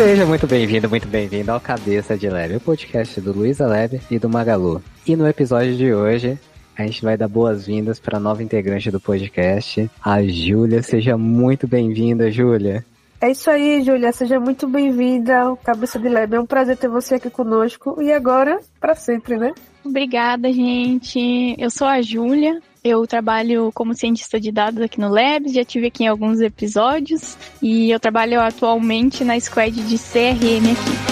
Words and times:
Seja 0.00 0.24
muito 0.24 0.46
bem-vindo, 0.46 0.88
muito 0.88 1.06
bem-vindo 1.06 1.52
ao 1.52 1.60
Cabeça 1.60 2.16
de 2.16 2.26
Leve, 2.26 2.56
o 2.56 2.60
podcast 2.60 3.20
do 3.20 3.34
Luiza 3.34 3.66
Leve 3.66 4.00
e 4.10 4.18
do 4.18 4.30
Magalu. 4.30 4.82
E 5.06 5.14
no 5.14 5.28
episódio 5.28 5.76
de 5.76 5.92
hoje, 5.92 6.38
a 6.74 6.86
gente 6.86 7.02
vai 7.02 7.18
dar 7.18 7.28
boas-vindas 7.28 8.00
para 8.00 8.16
a 8.16 8.20
nova 8.20 8.42
integrante 8.42 8.90
do 8.90 8.98
podcast, 8.98 9.90
a 10.02 10.22
Júlia. 10.22 10.82
Seja 10.82 11.18
muito 11.18 11.68
bem-vinda, 11.68 12.30
Júlia. 12.30 12.82
É 13.20 13.30
isso 13.30 13.50
aí, 13.50 13.82
Júlia. 13.82 14.10
Seja 14.10 14.40
muito 14.40 14.66
bem-vinda 14.66 15.38
ao 15.38 15.54
Cabeça 15.58 15.98
de 15.98 16.08
Leve. 16.08 16.34
É 16.34 16.40
um 16.40 16.46
prazer 16.46 16.78
ter 16.78 16.88
você 16.88 17.16
aqui 17.16 17.28
conosco. 17.28 18.00
E 18.00 18.10
agora, 18.10 18.58
para 18.80 18.94
sempre, 18.94 19.36
né? 19.36 19.52
Obrigada, 19.84 20.52
gente. 20.52 21.54
Eu 21.58 21.70
sou 21.70 21.86
a 21.86 22.02
Júlia. 22.02 22.60
Eu 22.82 23.06
trabalho 23.06 23.70
como 23.74 23.94
cientista 23.94 24.40
de 24.40 24.50
dados 24.50 24.80
aqui 24.80 24.98
no 24.98 25.10
Labs, 25.10 25.52
já 25.52 25.62
tive 25.62 25.88
aqui 25.88 26.04
em 26.04 26.08
alguns 26.08 26.40
episódios 26.40 27.36
e 27.60 27.90
eu 27.90 28.00
trabalho 28.00 28.40
atualmente 28.40 29.22
na 29.22 29.38
squad 29.38 29.70
de 29.70 29.98
CRM 29.98 30.72
aqui. 30.72 31.09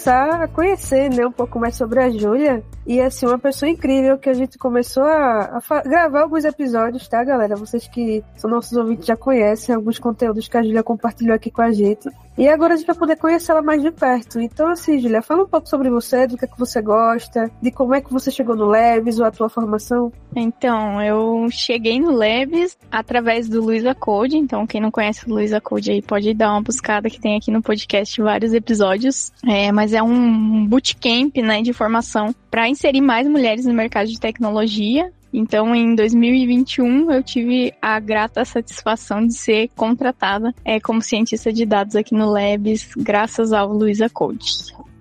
Começar 0.00 0.42
a 0.42 0.48
conhecer 0.48 1.10
né, 1.10 1.26
um 1.26 1.32
pouco 1.32 1.58
mais 1.58 1.74
sobre 1.74 2.00
a 2.00 2.08
Júlia. 2.08 2.64
E 2.86 2.98
assim, 3.00 3.26
uma 3.26 3.38
pessoa 3.38 3.68
incrível 3.68 4.16
que 4.16 4.30
a 4.30 4.32
gente 4.32 4.56
começou 4.56 5.02
a, 5.02 5.60
a 5.68 5.82
gravar 5.82 6.22
alguns 6.22 6.44
episódios, 6.46 7.06
tá, 7.06 7.22
galera? 7.22 7.54
Vocês 7.54 7.86
que 7.86 8.24
são 8.36 8.50
nossos 8.50 8.72
ouvintes 8.78 9.04
já 9.04 9.14
conhecem 9.14 9.74
alguns 9.74 9.98
conteúdos 9.98 10.48
que 10.48 10.56
a 10.56 10.62
Júlia 10.62 10.82
compartilhou 10.82 11.34
aqui 11.34 11.50
com 11.50 11.60
a 11.60 11.70
gente. 11.70 12.08
E 12.38 12.48
agora 12.48 12.74
a 12.74 12.76
gente 12.76 12.86
vai 12.86 12.96
poder 12.96 13.16
conhecê-la 13.16 13.60
mais 13.60 13.82
de 13.82 13.90
perto. 13.90 14.40
Então, 14.40 14.68
assim, 14.68 14.98
Julia, 14.98 15.20
fala 15.20 15.42
um 15.42 15.48
pouco 15.48 15.68
sobre 15.68 15.90
você, 15.90 16.26
do 16.26 16.36
que 16.36 16.44
é 16.44 16.48
que 16.48 16.58
você 16.58 16.80
gosta, 16.80 17.50
de 17.60 17.70
como 17.70 17.94
é 17.94 18.00
que 18.00 18.12
você 18.12 18.30
chegou 18.30 18.56
no 18.56 18.66
Leves 18.66 19.18
ou 19.18 19.26
a 19.26 19.30
tua 19.30 19.48
formação. 19.48 20.12
Então, 20.34 21.02
eu 21.02 21.48
cheguei 21.50 22.00
no 22.00 22.12
Leves 22.12 22.78
através 22.90 23.48
do 23.48 23.62
Luiza 23.62 23.94
Code. 23.94 24.36
Então, 24.36 24.66
quem 24.66 24.80
não 24.80 24.90
conhece 24.90 25.26
o 25.26 25.34
Luiza 25.34 25.60
Code 25.60 25.90
aí 25.90 26.00
pode 26.00 26.32
dar 26.32 26.52
uma 26.52 26.62
buscada 26.62 27.10
que 27.10 27.20
tem 27.20 27.36
aqui 27.36 27.50
no 27.50 27.62
podcast 27.62 28.20
vários 28.22 28.52
episódios. 28.52 29.32
É, 29.46 29.70
mas 29.72 29.92
é 29.92 30.02
um 30.02 30.66
bootcamp, 30.66 31.36
né, 31.36 31.62
de 31.62 31.72
formação 31.72 32.34
para 32.50 32.68
inserir 32.68 33.00
mais 33.00 33.28
mulheres 33.28 33.66
no 33.66 33.74
mercado 33.74 34.08
de 34.08 34.18
tecnologia. 34.18 35.12
Então, 35.32 35.74
em 35.74 35.94
2021, 35.94 37.10
eu 37.12 37.22
tive 37.22 37.72
a 37.80 37.98
grata 38.00 38.44
satisfação 38.44 39.26
de 39.26 39.34
ser 39.34 39.68
contratada 39.76 40.52
é, 40.64 40.80
como 40.80 41.00
cientista 41.00 41.52
de 41.52 41.64
dados 41.64 41.96
aqui 41.96 42.14
no 42.14 42.30
Labs, 42.30 42.90
graças 42.96 43.52
ao 43.52 43.72
Luiza 43.72 44.08
Code. 44.08 44.46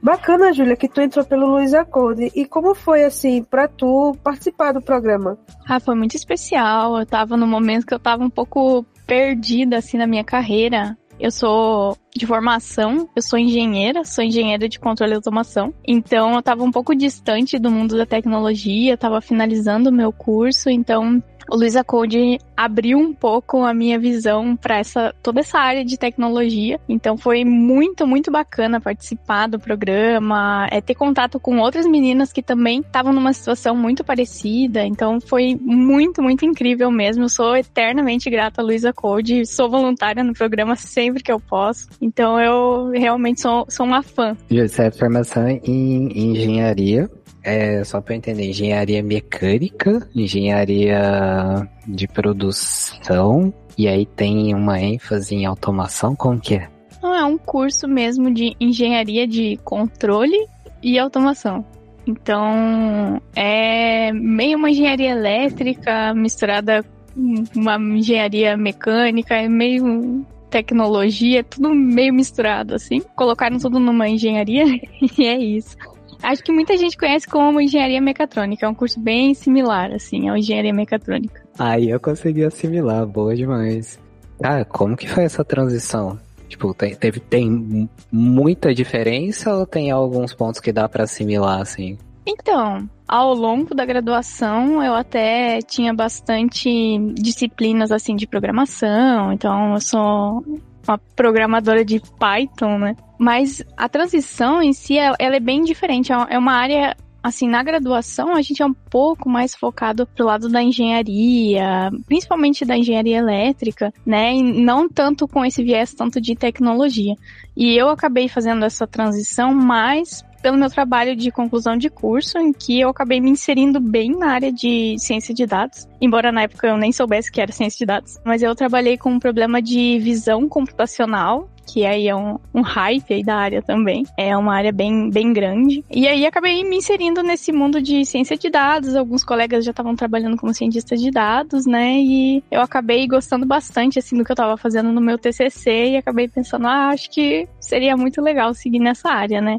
Bacana, 0.02 0.54
Júlia, 0.54 0.78
que 0.78 0.88
tu 0.88 1.02
entrou 1.02 1.26
pelo 1.26 1.48
Luiza 1.48 1.84
Code. 1.84 2.32
E 2.34 2.46
como 2.46 2.74
foi, 2.74 3.04
assim, 3.04 3.44
para 3.44 3.68
tu 3.68 4.16
participar 4.24 4.72
do 4.72 4.82
programa? 4.82 5.38
Ah, 5.68 5.80
foi 5.80 5.96
muito 5.96 6.16
especial. 6.16 6.98
Eu 6.98 7.06
tava 7.06 7.36
no 7.36 7.46
momento 7.46 7.86
que 7.86 7.94
eu 7.94 8.00
tava 8.00 8.24
um 8.24 8.30
pouco 8.30 8.86
perdida, 9.06 9.78
assim, 9.78 9.98
na 9.98 10.08
minha 10.08 10.24
carreira. 10.24 10.98
Eu 11.20 11.32
sou 11.32 11.98
de 12.16 12.26
formação, 12.26 13.10
eu 13.16 13.22
sou 13.22 13.38
engenheira, 13.38 14.06
sou 14.06 14.24
engenheira 14.24 14.70
de 14.70 14.80
controle 14.80 15.12
e 15.12 15.16
automação. 15.16 15.74
Então 15.86 16.34
eu 16.34 16.40
estava 16.40 16.64
um 16.64 16.72
pouco 16.72 16.96
distante 16.96 17.60
do 17.60 17.70
mundo 17.70 17.98
da 17.98 18.06
tecnologia, 18.06 18.94
estava 18.94 19.20
finalizando 19.20 19.90
o 19.90 19.94
meu 19.94 20.14
curso, 20.14 20.70
então 20.70 21.22
o 21.52 21.56
Luiza 21.56 21.84
Code 21.84 22.40
abriu 22.56 22.98
um 22.98 23.14
pouco 23.14 23.64
a 23.64 23.74
minha 23.74 23.98
visão 24.00 24.56
para 24.56 24.78
essa 24.78 25.14
toda 25.24 25.40
essa 25.40 25.58
área 25.60 25.84
de 25.84 25.98
tecnologia. 25.98 26.80
Então 26.88 27.18
foi 27.18 27.44
muito, 27.44 28.06
muito 28.06 28.32
bacana 28.32 28.82
participar 28.82 29.48
do 29.48 29.60
programa, 29.60 30.68
é 30.72 30.82
ter 30.82 30.96
contato 30.96 31.40
com 31.40 31.60
outras 31.60 31.86
meninas 31.86 32.32
que 32.32 32.44
também 32.44 32.82
estavam 32.82 33.14
numa 33.14 33.34
situação 33.34 33.76
muito 33.76 34.04
parecida. 34.04 34.84
Então 34.84 35.20
foi 35.20 35.58
muito, 35.60 36.22
muito 36.22 36.46
incrível 36.46 36.92
mesmo. 36.92 37.24
Eu 37.24 37.30
sou 37.30 37.56
eternamente 37.56 38.30
grata 38.30 38.62
a 38.62 38.64
Luiza 38.64 38.94
Code, 38.94 39.46
sou 39.46 39.70
voluntária 39.70 40.24
no 40.24 40.34
programa 40.34 40.76
sempre 40.76 41.24
que 41.24 41.32
eu 41.32 41.40
posso. 41.40 41.88
Então 42.02 42.40
eu 42.40 42.90
realmente 42.92 43.42
sou, 43.42 43.66
sou 43.70 43.86
uma 43.86 44.04
fã. 44.04 44.36
Você 44.50 44.84
é 44.84 44.92
formação 44.92 45.48
em 45.48 46.32
engenharia 46.32 47.10
é, 47.44 47.84
só 47.84 48.02
para 48.02 48.16
entender, 48.16 48.50
engenharia 48.50 49.02
mecânica, 49.02 50.08
engenharia 50.16 51.68
de 51.88 52.08
produção, 52.08 53.54
e 53.78 53.88
aí 53.88 54.06
tem 54.06 54.54
uma 54.54 54.80
ênfase 54.80 55.36
em 55.36 55.46
automação, 55.46 56.16
como 56.16 56.40
que 56.40 56.56
é? 56.56 56.70
Não, 57.02 57.16
é 57.16 57.24
um 57.24 57.38
curso 57.38 57.88
mesmo 57.88 58.32
de 58.34 58.56
engenharia 58.60 59.26
de 59.26 59.58
controle 59.64 60.38
e 60.84 61.00
automação. 61.00 61.66
Então, 62.06 63.22
é 63.36 64.12
meio 64.12 64.58
uma 64.58 64.70
engenharia 64.72 65.12
elétrica 65.12 66.14
misturada 66.14 66.84
com 67.14 67.44
uma 67.56 67.78
engenharia 67.78 68.58
mecânica, 68.58 69.36
é 69.36 69.48
meio 69.48 70.26
tecnologia, 70.50 71.44
tudo 71.44 71.74
meio 71.74 72.14
misturado, 72.14 72.74
assim. 72.74 73.02
Colocaram 73.16 73.58
tudo 73.60 73.80
numa 73.80 74.10
engenharia 74.10 74.66
e 75.18 75.26
é 75.26 75.38
isso. 75.38 75.78
Acho 76.22 76.44
que 76.44 76.52
muita 76.52 76.78
gente 76.78 76.98
conhece 76.98 77.28
como 77.28 77.62
engenharia 77.62 78.02
mecatrônica. 78.02 78.66
É 78.66 78.70
um 78.70 78.74
curso 78.74 79.00
bem 79.00 79.34
similar, 79.34 79.92
assim, 79.94 80.30
ao 80.30 80.38
engenharia 80.38 80.74
mecatrônica. 80.74 81.42
Aí 81.58 81.90
eu 81.90 82.00
consegui 82.00 82.44
assimilar, 82.44 83.06
boa 83.06 83.36
demais. 83.36 84.00
Cara, 84.42 84.66
como 84.66 84.96
que 84.96 85.08
foi 85.08 85.24
essa 85.24 85.44
transição? 85.44 86.18
Tipo, 86.48 86.74
tem, 86.74 86.96
teve, 86.96 87.20
tem 87.20 87.90
muita 88.12 88.74
diferença 88.74 89.54
ou 89.54 89.66
tem 89.66 89.92
alguns 89.92 90.34
pontos 90.34 90.60
que 90.60 90.72
dá 90.72 90.90
para 90.90 91.04
assimilar, 91.04 91.62
assim? 91.62 91.98
Então, 92.26 92.90
ao 93.08 93.34
longo 93.34 93.74
da 93.74 93.86
graduação, 93.86 94.84
eu 94.84 94.94
até 94.94 95.60
tinha 95.62 95.94
bastante 95.94 96.70
disciplinas, 97.14 97.92
assim, 97.92 98.16
de 98.16 98.28
programação. 98.28 99.34
Então, 99.34 99.74
eu 99.74 99.82
sou 99.82 100.44
uma 100.90 100.98
programadora 101.16 101.86
de 101.86 102.02
Python, 102.20 102.80
né? 102.80 102.96
Mas 103.18 103.64
a 103.78 103.88
transição 103.88 104.62
em 104.62 104.74
si, 104.74 104.98
ela 104.98 105.16
é 105.20 105.40
bem 105.40 105.64
diferente. 105.64 106.12
É, 106.12 106.16
é 106.30 106.38
uma 106.38 106.54
área 106.54 106.96
assim, 107.24 107.48
na 107.48 107.62
graduação 107.64 108.36
a 108.36 108.42
gente 108.42 108.62
é 108.62 108.66
um 108.66 108.74
pouco 108.74 109.30
mais 109.30 109.56
focado 109.56 110.08
pro 110.08 110.26
lado 110.26 110.50
da 110.50 110.62
engenharia, 110.62 111.90
principalmente 112.06 112.66
da 112.66 112.78
engenharia 112.78 113.18
elétrica, 113.18 113.94
né? 114.06 114.34
E 114.34 114.44
não 114.44 114.88
tanto 114.90 115.28
com 115.28 115.46
esse 115.46 115.64
viés 115.64 115.94
tanto 115.94 116.20
de 116.22 116.36
tecnologia. 116.36 117.16
E 117.56 117.76
eu 117.76 117.90
acabei 117.90 118.28
fazendo 118.28 118.66
essa 118.66 118.88
transição 118.88 119.54
mais 119.54 120.24
pelo 120.42 120.58
meu 120.58 120.70
trabalho 120.70 121.16
de 121.16 121.32
conclusão 121.32 121.78
de 121.78 121.90
curso, 121.90 122.38
em 122.38 122.54
que 122.54 122.80
eu 122.80 122.90
acabei 122.90 123.20
me 123.20 123.30
inserindo 123.30 123.80
bem 123.80 124.12
na 124.12 124.32
área 124.32 124.52
de 124.52 124.96
ciência 124.98 125.34
de 125.34 125.46
dados, 125.46 125.88
embora 126.02 126.32
na 126.32 126.44
época 126.44 126.68
eu 126.68 126.78
nem 126.78 126.92
soubesse 126.92 127.32
que 127.32 127.42
era 127.42 127.52
ciência 127.52 127.80
de 127.80 127.86
dados, 127.86 128.18
mas 128.26 128.42
eu 128.42 128.56
trabalhei 128.56 128.98
com 128.98 129.12
um 129.12 129.20
problema 129.20 129.62
de 129.62 130.00
visão 130.00 130.48
computacional, 130.48 131.50
que 131.72 131.86
aí 131.86 132.08
é 132.08 132.16
um, 132.16 132.38
um 132.54 132.62
hype 132.62 133.14
aí 133.14 133.24
da 133.24 133.36
área 133.36 133.62
também. 133.62 134.04
É 134.18 134.36
uma 134.36 134.56
área 134.56 134.72
bem, 134.72 135.10
bem 135.10 135.32
grande. 135.32 135.84
E 135.90 136.08
aí 136.08 136.26
acabei 136.26 136.64
me 136.64 136.78
inserindo 136.78 137.22
nesse 137.22 137.52
mundo 137.52 137.82
de 137.82 138.06
ciência 138.06 138.38
de 138.38 138.50
dados. 138.50 138.96
Alguns 138.96 139.24
colegas 139.24 139.64
já 139.64 139.72
estavam 139.72 139.96
trabalhando 139.96 140.38
como 140.38 140.54
cientistas 140.54 141.00
de 141.00 141.12
dados, 141.12 141.66
né? 141.66 142.00
E 142.00 142.44
eu 142.50 142.62
acabei 142.62 143.08
gostando 143.08 143.46
bastante, 143.46 144.00
assim, 144.00 144.18
do 144.18 144.24
que 144.24 144.32
eu 144.32 144.34
estava 144.34 144.58
fazendo 144.58 144.92
no 144.92 145.02
meu 145.02 145.18
TCC 145.18 145.92
e 145.92 145.98
acabei 145.98 146.28
pensando, 146.28 146.68
ah, 146.68 146.90
acho 146.90 147.10
que 147.12 147.48
seria 147.60 147.96
muito 147.96 148.22
legal 148.22 148.54
seguir 148.54 148.80
nessa 148.80 149.10
área, 149.10 149.42
né? 149.42 149.58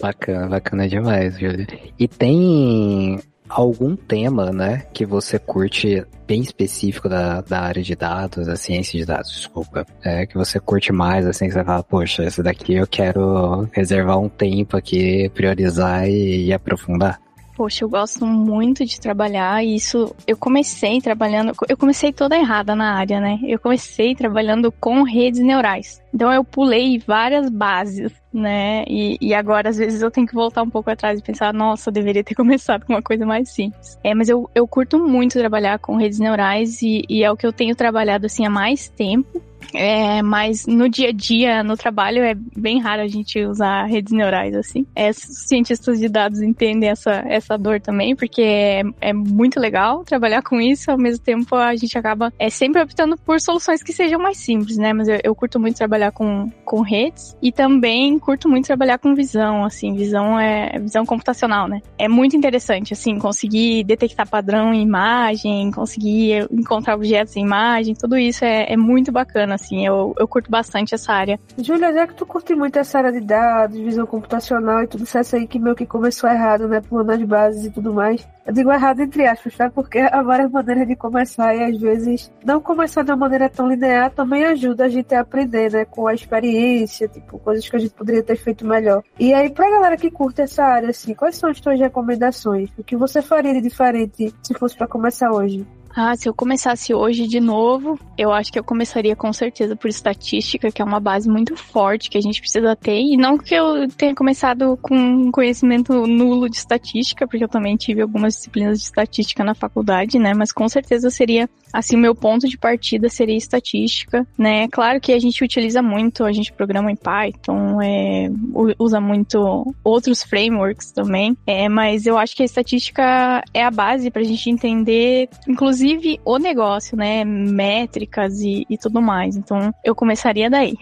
Bacana, 0.00 0.48
bacana 0.48 0.88
demais, 0.88 1.38
Júlia. 1.38 1.66
E 1.98 2.06
tem 2.06 3.18
algum 3.54 3.94
tema, 3.94 4.50
né, 4.50 4.82
que 4.92 5.06
você 5.06 5.38
curte 5.38 6.04
bem 6.26 6.40
específico 6.40 7.08
da, 7.08 7.40
da 7.40 7.60
área 7.60 7.82
de 7.82 7.94
dados, 7.94 8.48
da 8.48 8.56
ciência 8.56 8.98
de 8.98 9.06
dados, 9.06 9.30
desculpa, 9.30 9.86
é, 10.02 10.26
que 10.26 10.34
você 10.34 10.58
curte 10.58 10.92
mais, 10.92 11.24
assim, 11.24 11.46
que 11.46 11.52
você 11.52 11.62
fala, 11.62 11.82
poxa, 11.84 12.24
esse 12.24 12.42
daqui 12.42 12.74
eu 12.74 12.86
quero 12.86 13.68
reservar 13.72 14.18
um 14.18 14.28
tempo 14.28 14.76
aqui, 14.76 15.30
priorizar 15.32 16.08
e, 16.08 16.46
e 16.46 16.52
aprofundar? 16.52 17.20
Poxa, 17.56 17.84
eu 17.84 17.88
gosto 17.88 18.26
muito 18.26 18.84
de 18.84 19.00
trabalhar 19.00 19.64
e 19.64 19.76
isso 19.76 20.14
eu 20.26 20.36
comecei 20.36 21.00
trabalhando, 21.00 21.52
eu 21.68 21.76
comecei 21.76 22.12
toda 22.12 22.36
errada 22.36 22.74
na 22.74 22.94
área, 22.94 23.20
né? 23.20 23.38
Eu 23.44 23.60
comecei 23.60 24.14
trabalhando 24.14 24.72
com 24.72 25.02
redes 25.04 25.40
neurais. 25.40 26.02
Então 26.12 26.32
eu 26.32 26.44
pulei 26.44 26.98
várias 26.98 27.48
bases, 27.48 28.12
né? 28.32 28.84
E, 28.88 29.16
e 29.20 29.32
agora 29.32 29.68
às 29.68 29.76
vezes 29.76 30.02
eu 30.02 30.10
tenho 30.10 30.26
que 30.26 30.34
voltar 30.34 30.62
um 30.62 30.70
pouco 30.70 30.90
atrás 30.90 31.20
e 31.20 31.22
pensar, 31.22 31.54
nossa, 31.54 31.90
eu 31.90 31.92
deveria 31.92 32.24
ter 32.24 32.34
começado 32.36 32.84
com 32.84 32.92
uma 32.92 33.02
coisa 33.02 33.24
mais 33.24 33.50
simples. 33.50 33.98
É, 34.02 34.14
mas 34.14 34.28
eu, 34.28 34.50
eu 34.52 34.66
curto 34.66 34.98
muito 34.98 35.38
trabalhar 35.38 35.78
com 35.78 35.96
redes 35.96 36.18
neurais 36.18 36.82
e, 36.82 37.04
e 37.08 37.22
é 37.22 37.30
o 37.30 37.36
que 37.36 37.46
eu 37.46 37.52
tenho 37.52 37.76
trabalhado 37.76 38.26
assim 38.26 38.44
há 38.44 38.50
mais 38.50 38.88
tempo. 38.88 39.40
É, 39.74 40.22
mas 40.22 40.66
no 40.66 40.88
dia 40.88 41.08
a 41.08 41.12
dia, 41.12 41.62
no 41.62 41.76
trabalho, 41.76 42.22
é 42.22 42.34
bem 42.56 42.80
raro 42.80 43.02
a 43.02 43.08
gente 43.08 43.44
usar 43.44 43.84
redes 43.84 44.12
neurais, 44.12 44.54
assim. 44.54 44.86
É, 44.94 45.12
cientistas 45.12 45.98
de 45.98 46.08
dados 46.08 46.40
entendem 46.40 46.88
essa, 46.88 47.24
essa 47.26 47.58
dor 47.58 47.80
também, 47.80 48.14
porque 48.14 48.42
é, 48.42 48.82
é 49.00 49.12
muito 49.12 49.58
legal 49.58 50.04
trabalhar 50.04 50.42
com 50.42 50.60
isso, 50.60 50.90
ao 50.90 50.98
mesmo 50.98 51.24
tempo 51.24 51.56
a 51.56 51.74
gente 51.74 51.98
acaba 51.98 52.32
é, 52.38 52.48
sempre 52.48 52.80
optando 52.80 53.16
por 53.16 53.40
soluções 53.40 53.82
que 53.82 53.92
sejam 53.92 54.20
mais 54.20 54.38
simples, 54.38 54.76
né? 54.76 54.92
Mas 54.92 55.08
eu, 55.08 55.18
eu 55.24 55.34
curto 55.34 55.58
muito 55.58 55.76
trabalhar 55.76 56.12
com, 56.12 56.50
com 56.64 56.80
redes 56.80 57.36
e 57.42 57.50
também 57.50 58.18
curto 58.18 58.48
muito 58.48 58.66
trabalhar 58.66 58.98
com 58.98 59.14
visão, 59.14 59.64
assim, 59.64 59.94
visão 59.94 60.38
é 60.38 60.78
visão 60.78 61.04
computacional, 61.04 61.66
né? 61.66 61.82
É 61.98 62.08
muito 62.08 62.36
interessante, 62.36 62.92
assim, 62.92 63.18
conseguir 63.18 63.84
detectar 63.84 64.28
padrão 64.28 64.72
em 64.72 64.82
imagem, 64.82 65.70
conseguir 65.72 66.46
encontrar 66.52 66.94
objetos 66.94 67.36
em 67.36 67.42
imagem, 67.44 67.94
tudo 67.94 68.16
isso 68.16 68.44
é, 68.44 68.72
é 68.72 68.76
muito 68.76 69.10
bacana, 69.10 69.54
assim, 69.64 69.86
eu, 69.86 70.14
eu 70.18 70.28
curto 70.28 70.50
bastante 70.50 70.94
essa 70.94 71.12
área. 71.12 71.40
Júlia, 71.58 71.92
já 71.92 72.06
que 72.06 72.14
tu 72.14 72.26
curte 72.26 72.54
muito 72.54 72.78
essa 72.78 72.98
área 72.98 73.12
de 73.12 73.20
dados, 73.20 73.78
visão 73.78 74.06
computacional 74.06 74.82
e 74.82 74.86
tudo 74.86 75.04
isso 75.04 75.36
aí 75.36 75.46
que 75.46 75.58
meio 75.58 75.74
que 75.74 75.86
começou 75.86 76.28
errado, 76.28 76.68
né, 76.68 76.80
pulando 76.80 77.10
as 77.10 77.22
bases 77.22 77.64
e 77.64 77.70
tudo 77.70 77.92
mais, 77.92 78.26
eu 78.46 78.52
digo 78.52 78.70
errado 78.70 79.00
entre 79.00 79.26
aspas, 79.26 79.56
tá? 79.56 79.70
Porque 79.70 79.98
há 80.12 80.22
várias 80.22 80.50
maneiras 80.50 80.86
de 80.86 80.94
começar 80.94 81.54
e 81.54 81.64
às 81.64 81.80
vezes 81.80 82.30
não 82.44 82.60
começar 82.60 83.02
de 83.02 83.10
uma 83.10 83.16
maneira 83.16 83.48
tão 83.48 83.68
linear 83.68 84.10
também 84.10 84.44
ajuda 84.44 84.84
a 84.84 84.88
gente 84.88 85.14
a 85.14 85.20
aprender, 85.20 85.72
né? 85.72 85.84
Com 85.84 86.06
a 86.06 86.14
experiência, 86.14 87.08
tipo, 87.08 87.38
coisas 87.38 87.68
que 87.68 87.76
a 87.76 87.78
gente 87.78 87.94
poderia 87.94 88.22
ter 88.22 88.36
feito 88.36 88.66
melhor. 88.66 89.02
E 89.18 89.32
aí, 89.32 89.50
pra 89.50 89.70
galera 89.70 89.96
que 89.96 90.10
curte 90.10 90.42
essa 90.42 90.64
área, 90.64 90.90
assim, 90.90 91.14
quais 91.14 91.36
são 91.36 91.50
as 91.50 91.60
tuas 91.60 91.78
recomendações? 91.78 92.70
O 92.76 92.84
que 92.84 92.96
você 92.96 93.22
faria 93.22 93.54
de 93.54 93.60
diferente 93.60 94.34
se 94.42 94.54
fosse 94.54 94.76
para 94.76 94.86
começar 94.86 95.30
hoje? 95.32 95.66
Ah, 95.96 96.16
se 96.16 96.28
eu 96.28 96.34
começasse 96.34 96.92
hoje 96.92 97.28
de 97.28 97.38
novo, 97.38 97.96
eu 98.18 98.32
acho 98.32 98.52
que 98.52 98.58
eu 98.58 98.64
começaria 98.64 99.14
com 99.14 99.32
certeza 99.32 99.76
por 99.76 99.88
estatística, 99.88 100.72
que 100.72 100.82
é 100.82 100.84
uma 100.84 100.98
base 100.98 101.28
muito 101.30 101.56
forte 101.56 102.10
que 102.10 102.18
a 102.18 102.20
gente 102.20 102.40
precisa 102.40 102.74
ter. 102.74 102.98
E 102.98 103.16
não 103.16 103.38
que 103.38 103.54
eu 103.54 103.86
tenha 103.88 104.12
começado 104.12 104.76
com 104.82 105.30
conhecimento 105.30 106.04
nulo 106.04 106.50
de 106.50 106.56
estatística, 106.56 107.28
porque 107.28 107.44
eu 107.44 107.48
também 107.48 107.76
tive 107.76 108.02
algumas 108.02 108.34
disciplinas 108.34 108.78
de 108.78 108.84
estatística 108.86 109.44
na 109.44 109.54
faculdade, 109.54 110.18
né? 110.18 110.34
Mas 110.34 110.50
com 110.50 110.68
certeza 110.68 111.10
seria, 111.10 111.48
assim, 111.74 111.96
meu 111.96 112.14
ponto 112.14 112.48
de 112.48 112.56
partida 112.56 113.08
seria 113.08 113.36
estatística, 113.36 114.24
né? 114.38 114.68
Claro 114.68 115.00
que 115.00 115.12
a 115.12 115.18
gente 115.18 115.42
utiliza 115.42 115.82
muito, 115.82 116.22
a 116.22 116.30
gente 116.30 116.52
programa 116.52 116.88
em 116.92 116.96
Python, 116.96 117.82
é, 117.82 118.30
usa 118.78 119.00
muito 119.00 119.74
outros 119.82 120.22
frameworks 120.22 120.92
também, 120.92 121.36
é, 121.44 121.68
mas 121.68 122.06
eu 122.06 122.16
acho 122.16 122.36
que 122.36 122.42
a 122.42 122.46
estatística 122.46 123.42
é 123.52 123.64
a 123.64 123.72
base 123.72 124.08
para 124.08 124.22
a 124.22 124.24
gente 124.24 124.48
entender, 124.48 125.28
inclusive, 125.48 126.20
o 126.24 126.38
negócio, 126.38 126.96
né? 126.96 127.24
Métricas 127.24 128.40
e, 128.40 128.64
e 128.70 128.78
tudo 128.78 129.02
mais. 129.02 129.36
Então, 129.36 129.74
eu 129.84 129.96
começaria 129.96 130.48
daí. 130.48 130.76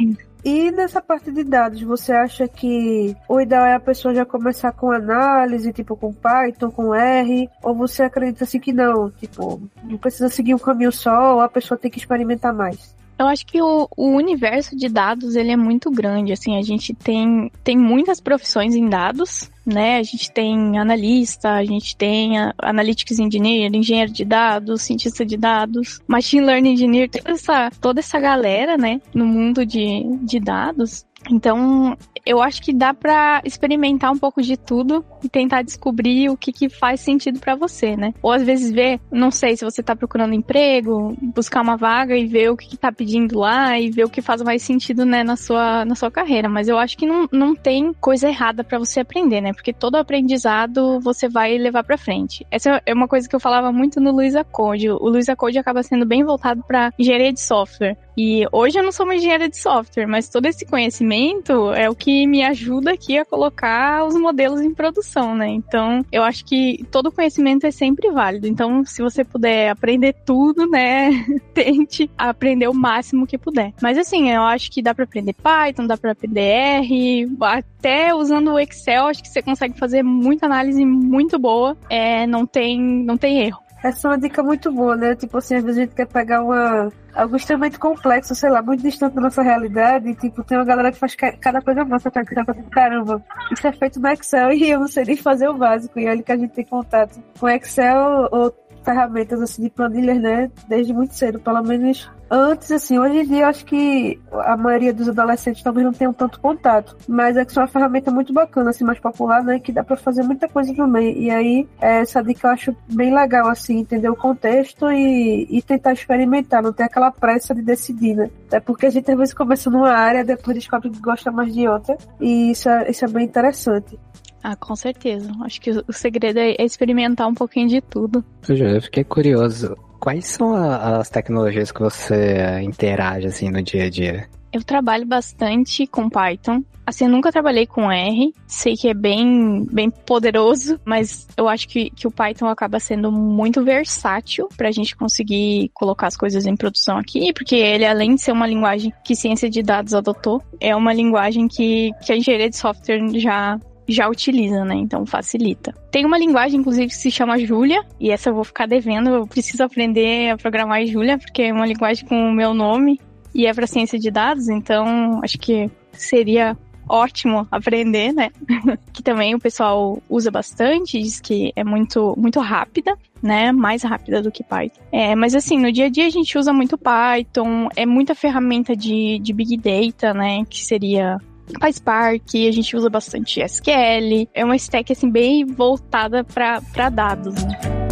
E 0.44 0.73
nessa 0.73 1.00
parte 1.00 1.31
de 1.31 1.44
dados, 1.44 1.81
você 1.83 2.12
acha 2.12 2.49
que 2.49 3.17
o 3.29 3.41
ideal 3.41 3.65
é 3.65 3.75
a 3.75 3.81
pessoa 3.81 4.15
já 4.15 4.25
começar 4.25 4.73
com 4.73 4.91
análise, 4.91 5.73
tipo 5.73 5.97
com 5.97 6.12
Python, 6.12 6.71
com 6.71 6.94
R? 6.94 7.49
Ou 7.62 7.75
você 7.75 8.03
acredita 8.03 8.43
assim 8.43 8.59
que 8.59 8.73
não? 8.73 9.11
Tipo, 9.11 9.62
não 9.85 9.99
precisa 9.99 10.29
seguir 10.29 10.55
um 10.55 10.59
caminho 10.59 10.91
só, 10.91 11.35
ou 11.35 11.41
a 11.41 11.49
pessoa 11.49 11.79
tem 11.79 11.91
que 11.91 11.99
experimentar 11.99 12.53
mais? 12.53 12.93
Eu 13.19 13.29
acho 13.29 13.47
que 13.47 13.62
o, 13.62 13.87
o, 13.97 14.17
universo 14.17 14.77
de 14.77 14.89
dados 14.89 15.37
ele 15.37 15.53
é 15.53 15.56
muito 15.56 15.91
grande. 15.93 16.33
Assim, 16.33 16.59
a 16.59 16.62
gente 16.62 16.93
tem, 16.93 17.53
tem 17.62 17.79
muitas 17.79 18.21
profissões 18.21 18.75
em 18.75 18.89
dados, 18.89 19.49
né? 19.64 19.99
A 19.99 20.03
gente 20.03 20.31
tem 20.31 20.79
analista, 20.79 21.50
a 21.50 21.64
gente 21.64 21.97
tem 21.97 22.35
analytics 22.59 23.19
engineer, 23.19 23.75
engenheiro 23.75 24.12
de 24.12 24.25
dados, 24.25 24.82
cientista 24.82 25.25
de 25.25 25.37
dados, 25.37 26.00
machine 26.06 26.44
learning 26.44 26.73
engineer, 26.73 27.09
toda 27.09 27.31
essa, 27.31 27.70
toda 27.81 28.00
essa 28.00 28.19
galera, 28.19 28.76
né? 28.76 29.00
No 29.14 29.26
mundo 29.26 29.64
de, 29.64 30.03
de 30.23 30.41
dados. 30.41 31.05
Então, 31.31 31.97
eu 32.25 32.41
acho 32.43 32.62
que 32.62 32.73
dá 32.73 32.94
para 32.94 33.41
experimentar 33.44 34.12
um 34.12 34.19
pouco 34.19 34.43
de 34.43 34.56
tudo 34.56 35.05
e 35.23 35.29
tentar 35.29 35.62
descobrir 35.62 36.29
o 36.31 36.37
que, 36.37 36.53
que 36.53 36.69
faz 36.69 37.00
sentido 37.00 37.38
para 37.38 37.55
você, 37.55 37.97
né? 37.97 38.15
Ou 38.23 38.32
às 38.32 38.43
vezes 38.43 38.73
ver, 38.73 39.00
não 39.11 39.31
sei, 39.31 39.56
se 39.56 39.65
você 39.65 39.82
tá 39.82 39.94
procurando 39.94 40.35
emprego, 40.35 41.17
buscar 41.35 41.62
uma 41.62 41.76
vaga 41.76 42.17
e 42.17 42.26
ver 42.26 42.50
o 42.50 42.56
que, 42.56 42.69
que 42.69 42.76
tá 42.76 42.93
pedindo 42.93 43.38
lá 43.38 43.79
e 43.79 43.91
ver 43.91 44.05
o 44.05 44.11
que 44.11 44.23
faz 44.23 44.43
mais 44.43 44.62
sentido, 44.62 45.05
né, 45.05 45.23
na 45.23 45.37
sua, 45.37 45.85
na 45.85 45.94
sua 45.94 46.11
carreira. 46.11 46.49
Mas 46.49 46.69
eu 46.69 46.79
acho 46.79 46.97
que 46.97 47.06
não, 47.06 47.29
não 47.32 47.55
tem 47.55 47.93
coisa 47.94 48.29
errada 48.29 48.65
para 48.65 48.79
você 48.79 49.00
aprender, 49.00 49.41
né? 49.41 49.51
Porque 49.52 49.72
todo 49.72 49.96
aprendizado 49.96 51.00
você 51.00 51.28
vai 51.28 51.56
levar 51.58 51.84
para 51.84 51.99
frente. 51.99 52.46
Essa 52.50 52.82
é 52.84 52.93
uma 52.93 53.08
coisa 53.08 53.28
que 53.28 53.34
eu 53.34 53.40
falava 53.40 53.72
muito 53.72 54.00
no 54.00 54.12
Luiza 54.12 54.44
Code. 54.44 54.90
O 54.90 55.08
Luiza 55.08 55.37
Code 55.37 55.58
acaba 55.58 55.82
sendo 55.82 56.06
bem 56.06 56.25
voltado 56.25 56.62
para 56.62 56.93
engenharia 56.99 57.32
de 57.32 57.40
software. 57.40 57.96
E 58.17 58.47
hoje 58.53 58.79
eu 58.79 58.82
não 58.82 58.93
sou 58.93 59.06
uma 59.06 59.14
engenheira 59.14 59.49
de 59.49 59.56
software, 59.56 60.06
mas 60.06 60.29
todo 60.29 60.47
esse 60.47 60.64
conhecimento 60.67 61.73
é 61.73 61.88
o 61.88 61.94
que 61.94 62.26
me 62.26 62.43
ajuda 62.43 62.93
aqui 62.93 63.19
a 63.19 63.25
colocar 63.25 64.05
os 64.05 64.14
modelos 64.14 64.61
em 64.61 64.73
produção, 64.73 65.35
né? 65.35 65.49
Então, 65.49 66.05
eu 66.12 66.23
acho 66.23 66.44
que 66.44 66.85
todo 66.91 67.12
conhecimento 67.12 67.67
é 67.67 67.70
sempre 67.70 68.11
válido. 68.11 68.47
Então, 68.47 68.85
se 68.85 69.03
você 69.03 69.25
puder 69.25 69.70
aprender 69.70 70.14
tudo, 70.25 70.67
né, 70.69 71.11
tente 71.55 72.11
aprender 72.17 72.69
o 72.69 72.75
máximo 72.75 73.26
que 73.26 73.38
puder. 73.38 73.73
Mas 73.81 73.97
assim, 73.97 74.31
eu 74.31 74.43
acho 74.43 74.70
que 74.70 74.82
dá 74.82 74.94
para 74.94 75.05
aprender 75.05 75.35
Python, 75.35 75.87
dá 75.87 75.97
para 75.97 76.12
aprender 76.12 76.41
R, 76.41 77.29
até 77.41 78.15
usando 78.15 78.53
o 78.53 78.58
Excel, 78.58 79.06
acho 79.06 79.23
que 79.23 79.29
você 79.29 79.43
consegue 79.43 79.79
fazer 79.79 80.03
muita 80.03 80.47
análise 80.47 80.85
muito 80.85 81.38
boa. 81.38 81.76
É, 81.88 82.26
não 82.26 82.47
tem, 82.47 82.81
não 82.81 83.17
tem 83.17 83.41
erro. 83.41 83.62
Essa 83.82 84.06
é 84.06 84.11
uma 84.11 84.19
dica 84.19 84.43
muito 84.43 84.70
boa, 84.70 84.96
né? 84.96 85.17
Tipo 85.17 85.38
assim, 85.38 85.56
às 85.56 85.64
vezes 85.64 85.79
a 85.79 85.82
gente 85.82 85.94
quer 85.94 86.06
pegar 86.06 86.43
uma, 86.43 86.88
algo 87.12 87.37
extremamente 87.37 87.79
complexo, 87.79 88.34
sei 88.34 88.49
lá, 88.49 88.62
muito 88.62 88.82
distante 88.82 89.14
da 89.14 89.20
nossa 89.20 89.43
realidade. 89.43 90.08
E, 90.08 90.14
tipo, 90.14 90.44
tem 90.44 90.56
uma 90.56 90.64
galera 90.64 90.93
que 90.93 90.99
faz 90.99 91.17
cada 91.17 91.61
coisa 91.61 91.84
massa 91.84 92.11
pra 92.11 92.25
criar 92.25 92.44
pra 92.44 92.55
caramba. 92.70 93.23
Isso 93.50 93.67
é 93.67 93.73
feito 93.73 94.00
no 94.00 94.08
Excel 94.08 94.52
e 94.55 94.70
eu 94.70 94.81
não 94.81 94.88
sei 94.88 95.05
nem 95.05 95.17
fazer 95.17 95.49
o 95.49 95.58
básico. 95.58 95.99
E 95.99 96.08
olha 96.08 96.23
que 96.23 96.32
a 96.32 96.37
gente 96.37 96.52
tem 96.52 96.64
contato 96.64 97.20
com 97.38 97.49
Excel 97.49 98.29
ou 98.31 98.55
ferramentas 98.82 99.40
assim 99.40 99.62
de 99.62 99.70
planilhas, 99.70 100.20
né? 100.20 100.50
Desde 100.69 100.93
muito 100.93 101.14
cedo, 101.14 101.38
pelo 101.40 101.62
menos 101.62 102.11
antes, 102.31 102.73
assim, 102.73 102.99
hoje 102.99 103.19
em 103.19 103.26
dia 103.26 103.43
eu 103.43 103.46
acho 103.46 103.62
que 103.67 104.19
a 104.32 104.56
maioria 104.56 104.94
dos 104.94 105.06
adolescentes 105.06 105.62
talvez 105.62 105.84
não 105.84 105.93
tenham 105.93 106.14
tanto 106.14 106.40
contato, 106.40 106.96
mas 107.06 107.37
é 107.37 107.44
que 107.44 107.58
é 107.58 107.61
uma 107.61 107.69
ferramenta 107.69 108.11
muito 108.11 108.32
bacana, 108.32 108.70
assim, 108.70 108.84
mais 108.84 108.99
popular, 108.99 109.44
né? 109.44 109.58
Que 109.58 109.70
dá 109.70 109.84
para 109.84 109.99
fazer 109.99 110.23
muita 110.23 110.49
coisa 110.49 110.75
também. 110.75 111.19
E 111.23 111.31
aí, 111.31 111.69
é, 111.79 112.00
essa 112.00 112.23
dica 112.23 112.49
eu 112.49 112.52
acho 112.52 112.76
bem 112.88 113.14
legal, 113.14 113.49
assim, 113.49 113.81
entender 113.81 114.08
o 114.08 114.17
contexto 114.17 114.90
e, 114.90 115.46
e 115.50 115.61
tentar 115.61 115.93
experimentar, 115.93 116.62
não 116.62 116.73
ter 116.73 116.84
aquela 116.84 117.11
pressa 117.11 117.55
de 117.55 117.61
decidir, 117.61 118.17
né? 118.17 118.31
Até 118.49 118.61
porque 118.61 118.87
a 118.87 118.90
gente 118.90 119.11
às 119.11 119.19
vezes 119.19 119.34
começa 119.34 119.69
numa 119.69 119.90
área, 119.90 120.25
depois 120.25 120.56
descobre 120.56 120.88
que 120.88 121.00
gosta 121.00 121.31
mais 121.31 121.52
de 121.52 121.69
outra, 121.69 121.99
e 122.19 122.52
isso 122.52 122.67
é, 122.69 122.90
isso 122.90 123.05
é 123.05 123.08
bem 123.08 123.26
interessante. 123.26 123.99
Ah, 124.43 124.56
com 124.56 124.75
certeza. 124.75 125.31
Acho 125.44 125.61
que 125.61 125.71
o 125.71 125.93
segredo 125.93 126.39
é 126.39 126.56
experimentar 126.59 127.29
um 127.29 127.35
pouquinho 127.35 127.69
de 127.69 127.81
tudo. 127.81 128.25
Eu 128.49 128.82
fiquei 128.82 129.05
curioso. 129.05 129.77
Quais 130.01 130.27
são 130.27 130.55
as 130.55 131.08
tecnologias 131.08 131.70
que 131.70 131.81
você 131.81 132.61
interage 132.61 133.29
assim 133.29 133.51
no 133.51 133.63
dia 133.63 133.84
a 133.84 133.91
dia? 133.91 134.29
Eu 134.53 134.63
trabalho 134.65 135.06
bastante 135.06 135.87
com 135.87 136.11
Python. 136.11 136.63
Assim, 136.84 137.05
eu 137.05 137.11
nunca 137.11 137.31
trabalhei 137.31 137.65
com 137.67 137.91
R. 137.91 138.34
Sei 138.46 138.77
que 138.77 138.89
é 138.89 138.94
bem, 138.94 139.65
bem 139.70 139.89
poderoso, 139.89 140.81
mas 140.84 141.29
eu 141.37 141.49
acho 141.49 141.69
que, 141.69 141.89
que 141.91 142.08
o 142.08 142.11
Python 142.11 142.49
acaba 142.49 142.81
sendo 142.81 143.13
muito 143.13 143.63
versátil 143.63 144.49
para 144.56 144.69
a 144.69 144.72
gente 144.72 144.96
conseguir 144.96 145.70
colocar 145.72 146.08
as 146.08 146.17
coisas 146.17 146.44
em 146.44 146.56
produção 146.56 146.99
aqui, 146.99 147.32
porque 147.32 147.55
ele, 147.55 147.87
além 147.87 148.17
de 148.17 148.20
ser 148.20 148.32
uma 148.32 148.46
linguagem 148.46 148.93
que 149.05 149.15
ciência 149.15 149.49
de 149.49 149.63
dados 149.63 149.94
adotou, 149.94 150.43
é 150.61 150.75
uma 150.75 150.93
linguagem 150.93 151.46
que, 151.46 151.93
que 152.05 152.13
a 152.13 152.17
engenharia 152.17 152.51
de 152.51 152.56
software 152.56 153.01
já 153.20 153.58
já 153.89 154.08
utiliza, 154.08 154.65
né? 154.65 154.74
Então 154.74 155.05
facilita. 155.05 155.74
Tem 155.91 156.05
uma 156.05 156.19
linguagem, 156.19 156.60
inclusive, 156.60 156.89
que 156.89 156.94
se 156.94 157.10
chama 157.10 157.39
Julia, 157.39 157.82
e 157.98 158.10
essa 158.10 158.31
eu 158.31 158.34
vou 158.34 158.44
ficar 158.44 158.67
devendo. 158.67 159.10
Eu 159.10 159.27
preciso 159.27 159.62
aprender 159.62 160.31
a 160.31 160.36
programar 160.36 160.84
Julia, 160.86 161.19
porque 161.19 161.43
é 161.43 161.53
uma 161.53 161.67
linguagem 161.67 162.06
com 162.06 162.17
o 162.17 162.32
meu 162.32 162.55
nome 162.55 163.01
e 163.34 163.46
é 163.46 163.55
para 163.55 163.67
ciência 163.67 163.98
de 163.98 164.10
dados, 164.10 164.48
então 164.48 165.20
acho 165.22 165.39
que 165.39 165.70
seria 165.93 166.56
ótimo 166.89 167.46
aprender, 167.51 168.12
né? 168.12 168.31
que 168.93 169.03
também 169.03 169.34
o 169.34 169.39
pessoal 169.39 170.03
usa 170.08 170.31
bastante, 170.31 171.01
diz 171.01 171.20
que 171.20 171.53
é 171.56 171.65
muito, 171.65 172.15
muito 172.19 172.41
rápida, 172.41 172.96
né? 173.22 173.53
Mais 173.53 173.82
rápida 173.82 174.20
do 174.20 174.31
que 174.31 174.44
Python. 174.44 174.81
É, 174.91 175.15
mas 175.15 175.34
assim, 175.34 175.58
no 175.58 175.72
dia 175.72 175.86
a 175.86 175.89
dia 175.89 176.06
a 176.06 176.10
gente 176.10 176.36
usa 176.36 176.53
muito 176.53 176.77
Python, 176.77 177.69
é 177.77 177.86
muita 177.86 178.15
ferramenta 178.15 178.77
de, 178.77 179.19
de 179.20 179.32
Big 179.32 179.56
Data, 179.56 180.12
né? 180.12 180.44
Que 180.48 180.62
seria 180.62 181.19
PySpark, 181.59 182.35
a 182.35 182.53
gente 182.53 182.77
usa 182.77 182.89
bastante 182.91 183.41
SQL. 183.41 184.29
É 184.35 184.44
uma 184.44 184.56
stack 184.56 184.93
assim 184.93 185.11
bem 185.11 185.44
voltada 185.44 186.25
para 186.25 186.89
dados, 186.89 187.35
né? 187.35 187.82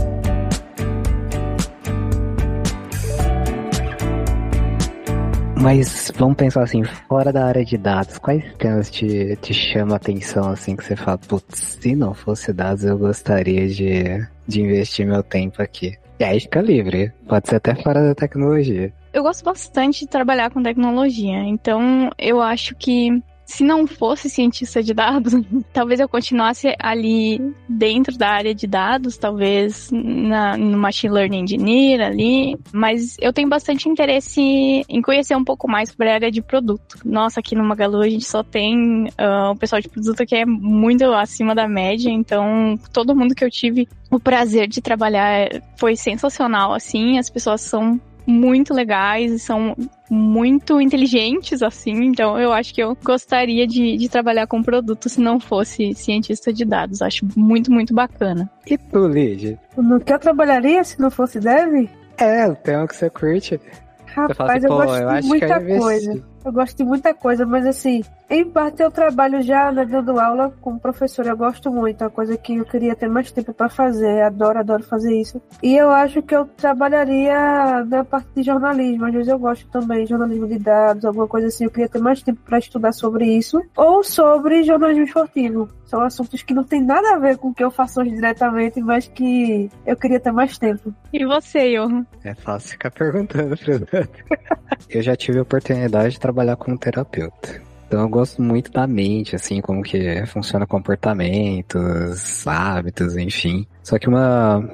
Mas 5.60 6.10
vamos 6.16 6.36
pensar 6.36 6.62
assim, 6.62 6.82
fora 6.84 7.30
da 7.30 7.44
área 7.44 7.62
de 7.62 7.76
dados, 7.76 8.16
quais 8.16 8.42
temas 8.56 8.90
te, 8.90 9.36
te 9.42 9.52
chamam 9.52 9.92
a 9.92 9.96
atenção 9.96 10.48
assim 10.48 10.74
que 10.74 10.82
você 10.82 10.96
fala, 10.96 11.18
putz, 11.18 11.76
se 11.80 11.94
não 11.94 12.14
fosse 12.14 12.50
dados 12.50 12.82
eu 12.82 12.96
gostaria 12.96 13.68
de, 13.68 14.26
de 14.48 14.62
investir 14.62 15.06
meu 15.06 15.22
tempo 15.22 15.60
aqui. 15.60 15.98
E 16.18 16.24
aí 16.24 16.40
fica 16.40 16.62
livre, 16.62 17.12
pode 17.28 17.46
ser 17.46 17.56
até 17.56 17.74
fora 17.74 18.02
da 18.02 18.14
tecnologia. 18.14 18.90
eu 19.12 19.22
gosto 19.22 19.44
bastante 19.44 20.00
de 20.00 20.06
trabalhar 20.06 20.50
com 20.50 20.62
tecnologia. 20.62 21.44
Então, 21.44 22.10
eu 22.18 22.40
acho 22.40 22.74
que 22.74 23.22
se 23.50 23.64
não 23.64 23.84
fosse 23.84 24.30
cientista 24.30 24.80
de 24.80 24.94
dados, 24.94 25.34
talvez 25.72 25.98
eu 25.98 26.08
continuasse 26.08 26.72
ali 26.78 27.40
dentro 27.68 28.16
da 28.16 28.28
área 28.28 28.54
de 28.54 28.66
dados, 28.66 29.18
talvez 29.18 29.90
na, 29.90 30.56
no 30.56 30.78
Machine 30.78 31.12
Learning 31.12 31.42
Engineer 31.42 32.00
ali, 32.00 32.56
mas 32.72 33.16
eu 33.20 33.32
tenho 33.32 33.48
bastante 33.48 33.88
interesse 33.88 34.40
em 34.88 35.02
conhecer 35.02 35.36
um 35.36 35.44
pouco 35.44 35.68
mais 35.68 35.90
sobre 35.90 36.08
a 36.08 36.14
área 36.14 36.30
de 36.30 36.40
produto. 36.40 36.98
Nossa, 37.04 37.40
aqui 37.40 37.56
no 37.56 37.64
Magalu 37.64 38.02
a 38.02 38.08
gente 38.08 38.24
só 38.24 38.44
tem 38.44 39.08
uh, 39.08 39.50
o 39.50 39.56
pessoal 39.56 39.82
de 39.82 39.88
produto 39.88 40.24
que 40.24 40.36
é 40.36 40.46
muito 40.46 41.04
acima 41.12 41.52
da 41.52 41.66
média, 41.68 42.08
então 42.08 42.78
todo 42.92 43.16
mundo 43.16 43.34
que 43.34 43.44
eu 43.44 43.50
tive 43.50 43.88
o 44.10 44.20
prazer 44.20 44.68
de 44.68 44.80
trabalhar 44.80 45.48
foi 45.76 45.96
sensacional, 45.96 46.72
assim, 46.72 47.18
as 47.18 47.28
pessoas 47.28 47.62
são 47.62 48.00
muito 48.26 48.74
legais 48.74 49.32
e 49.32 49.38
são 49.38 49.76
muito 50.08 50.80
inteligentes, 50.80 51.62
assim. 51.62 51.92
Então, 52.04 52.38
eu 52.38 52.52
acho 52.52 52.74
que 52.74 52.82
eu 52.82 52.96
gostaria 53.02 53.66
de, 53.66 53.96
de 53.96 54.08
trabalhar 54.08 54.46
com 54.46 54.62
produto 54.62 55.08
se 55.08 55.20
não 55.20 55.38
fosse 55.38 55.94
cientista 55.94 56.52
de 56.52 56.64
dados. 56.64 57.02
Acho 57.02 57.26
muito, 57.36 57.70
muito 57.70 57.94
bacana. 57.94 58.50
E 58.66 58.76
tu, 58.76 59.06
Lid? 59.06 59.58
No 59.76 60.00
que 60.00 60.12
eu 60.12 60.18
trabalharia 60.18 60.82
se 60.84 61.00
não 61.00 61.10
fosse 61.10 61.38
dev? 61.38 61.88
É, 62.18 62.46
o 62.46 62.54
tema 62.54 62.86
que 62.86 62.96
você 62.96 63.08
curte. 63.08 63.60
Rapaz, 64.06 64.64
eu, 64.64 64.70
gosto 64.70 64.94
eu 64.94 65.20
de 65.20 65.28
muita 65.28 65.60
coisa. 65.60 66.22
Eu 66.44 66.52
gosto 66.52 66.76
de 66.76 66.84
muita 66.84 67.12
coisa, 67.12 67.44
mas 67.44 67.66
assim, 67.66 68.02
em 68.30 68.44
parte 68.44 68.80
eu 68.80 68.90
trabalho 68.90 69.42
já 69.42 69.72
né, 69.72 69.84
dando 69.84 70.18
aula 70.18 70.52
como 70.60 70.78
professor. 70.78 71.26
Eu 71.26 71.36
gosto 71.36 71.70
muito, 71.70 72.00
é 72.00 72.04
uma 72.04 72.10
coisa 72.10 72.36
que 72.36 72.56
eu 72.56 72.64
queria 72.64 72.94
ter 72.94 73.08
mais 73.08 73.32
tempo 73.32 73.52
para 73.52 73.68
fazer. 73.68 74.22
Adoro, 74.22 74.58
adoro 74.58 74.82
fazer 74.84 75.20
isso. 75.20 75.42
E 75.62 75.76
eu 75.76 75.90
acho 75.90 76.22
que 76.22 76.34
eu 76.34 76.46
trabalharia 76.46 77.84
na 77.84 78.04
parte 78.04 78.28
de 78.36 78.42
jornalismo. 78.42 79.04
Às 79.04 79.12
vezes 79.12 79.28
eu 79.28 79.38
gosto 79.38 79.68
também, 79.68 80.06
jornalismo 80.06 80.46
de 80.46 80.58
dados, 80.58 81.04
alguma 81.04 81.26
coisa 81.26 81.48
assim. 81.48 81.64
Eu 81.64 81.70
queria 81.70 81.88
ter 81.88 81.98
mais 81.98 82.22
tempo 82.22 82.40
para 82.44 82.58
estudar 82.58 82.92
sobre 82.92 83.26
isso. 83.26 83.60
Ou 83.76 84.04
sobre 84.04 84.62
jornalismo 84.62 85.04
esportivo. 85.04 85.68
São 85.90 86.00
assuntos 86.02 86.40
que 86.44 86.54
não 86.54 86.62
tem 86.62 86.80
nada 86.80 87.16
a 87.16 87.18
ver 87.18 87.36
com 87.36 87.48
o 87.48 87.54
que 87.54 87.64
eu 87.64 87.70
faço 87.70 88.00
hoje 88.00 88.12
diretamente, 88.12 88.80
mas 88.80 89.08
que 89.08 89.68
eu 89.84 89.96
queria 89.96 90.20
ter 90.20 90.30
mais 90.30 90.56
tempo. 90.56 90.94
E 91.12 91.26
você, 91.26 91.74
Johan? 91.74 92.06
É 92.22 92.32
fácil 92.32 92.70
ficar 92.70 92.92
perguntando, 92.92 93.56
Fernando. 93.56 94.08
eu 94.88 95.02
já 95.02 95.16
tive 95.16 95.40
a 95.40 95.42
oportunidade 95.42 96.10
de 96.10 96.20
trabalhar 96.30 96.56
como 96.56 96.78
terapeuta. 96.78 97.60
Então 97.86 98.02
eu 98.02 98.08
gosto 98.08 98.40
muito 98.40 98.70
da 98.70 98.86
mente, 98.86 99.34
assim, 99.34 99.60
como 99.60 99.82
que 99.82 100.24
funciona 100.26 100.64
comportamentos, 100.64 102.46
hábitos, 102.46 103.16
enfim. 103.16 103.66
Só 103.82 103.98
que 103.98 104.08
uma 104.08 104.64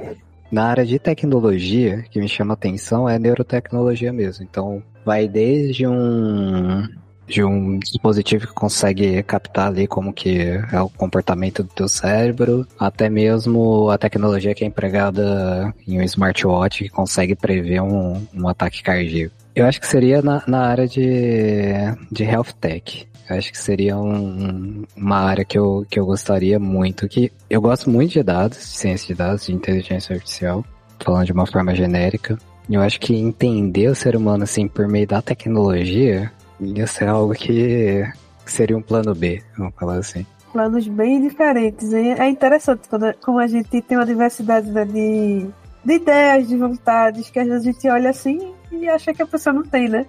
na 0.53 0.67
área 0.67 0.85
de 0.85 0.99
tecnologia 0.99 2.05
que 2.11 2.21
me 2.21 2.29
chama 2.29 2.55
atenção 2.55 3.09
é 3.09 3.19
neurotecnologia 3.19 4.13
mesmo. 4.13 4.45
Então 4.45 4.83
vai 5.05 5.27
desde 5.27 5.87
um 5.87 6.87
de 7.27 7.43
um 7.43 7.79
dispositivo 7.79 8.47
que 8.47 8.53
consegue 8.53 9.23
captar 9.23 9.69
ali 9.69 9.87
como 9.87 10.13
que 10.13 10.39
é 10.73 10.81
o 10.81 10.89
comportamento 10.89 11.63
do 11.63 11.69
teu 11.69 11.89
cérebro, 11.89 12.67
até 12.79 13.09
mesmo 13.09 13.91
a 13.91 13.99
tecnologia 13.99 14.55
que 14.55 14.65
é 14.65 14.67
empregada 14.67 15.75
em 15.87 15.99
um 15.99 16.03
smartwatch 16.03 16.85
que 16.85 16.91
consegue 16.91 17.35
prever 17.35 17.81
um, 17.81 18.27
um 18.35 18.49
ataque 18.49 18.83
cardíaco. 18.83 19.35
Eu 19.55 19.67
acho 19.67 19.81
que 19.81 19.87
seria 19.87 20.21
na, 20.21 20.43
na 20.47 20.67
área 20.67 20.87
de, 20.87 21.73
de 22.13 22.25
health 22.25 22.53
tech. 22.61 23.09
Eu 23.29 23.37
acho 23.37 23.51
que 23.51 23.59
seria 23.59 23.97
um, 23.97 24.85
uma 24.95 25.17
área 25.17 25.45
que 25.45 25.59
eu, 25.59 25.85
que 25.91 25.99
eu 25.99 26.07
gostaria 26.07 26.59
muito. 26.61 27.09
Que 27.09 27.33
eu 27.51 27.61
gosto 27.61 27.91
muito 27.91 28.13
de 28.13 28.23
dados, 28.23 28.59
de 28.59 28.65
ciência 28.65 29.09
de 29.09 29.15
dados, 29.15 29.47
de 29.47 29.53
inteligência 29.53 30.15
artificial, 30.15 30.65
falando 31.01 31.27
de 31.27 31.33
uma 31.33 31.47
forma 31.47 31.75
genérica. 31.75 32.39
Eu 32.69 32.83
acho 32.83 33.01
que 33.01 33.15
entender 33.15 33.89
o 33.89 33.95
ser 33.95 34.17
humano 34.17 34.45
assim 34.45 34.69
por 34.69 34.87
meio 34.89 35.07
da 35.07 35.23
tecnologia 35.23 36.31
ia 36.61 36.87
ser 36.87 37.09
algo 37.09 37.33
que, 37.33 38.05
que 38.45 38.53
seria 38.53 38.77
um 38.77 38.83
plano 38.83 39.15
B, 39.15 39.43
vamos 39.57 39.75
falar 39.75 39.99
assim. 39.99 40.27
Planos 40.53 40.89
bem 40.89 41.21
diferentes. 41.21 41.93
Hein? 41.93 42.15
É 42.19 42.29
interessante 42.29 42.89
quando, 42.89 43.13
como 43.21 43.39
a 43.39 43.47
gente 43.47 43.81
tem 43.83 43.99
uma 43.99 44.07
diversidade 44.07 44.71
né, 44.71 44.85
de, 44.85 45.47
de 45.85 45.93
ideias, 45.93 46.49
de 46.49 46.57
vontades, 46.57 47.29
que 47.29 47.39
às 47.39 47.47
vezes 47.47 47.67
a 47.67 47.73
gente 47.73 47.89
olha 47.89 48.11
assim 48.11 48.55
e 48.73 48.89
acha 48.89 49.15
que 49.15 49.23
a 49.23 49.27
pessoa 49.27 49.53
não 49.53 49.63
tem, 49.63 49.89
né? 49.89 50.07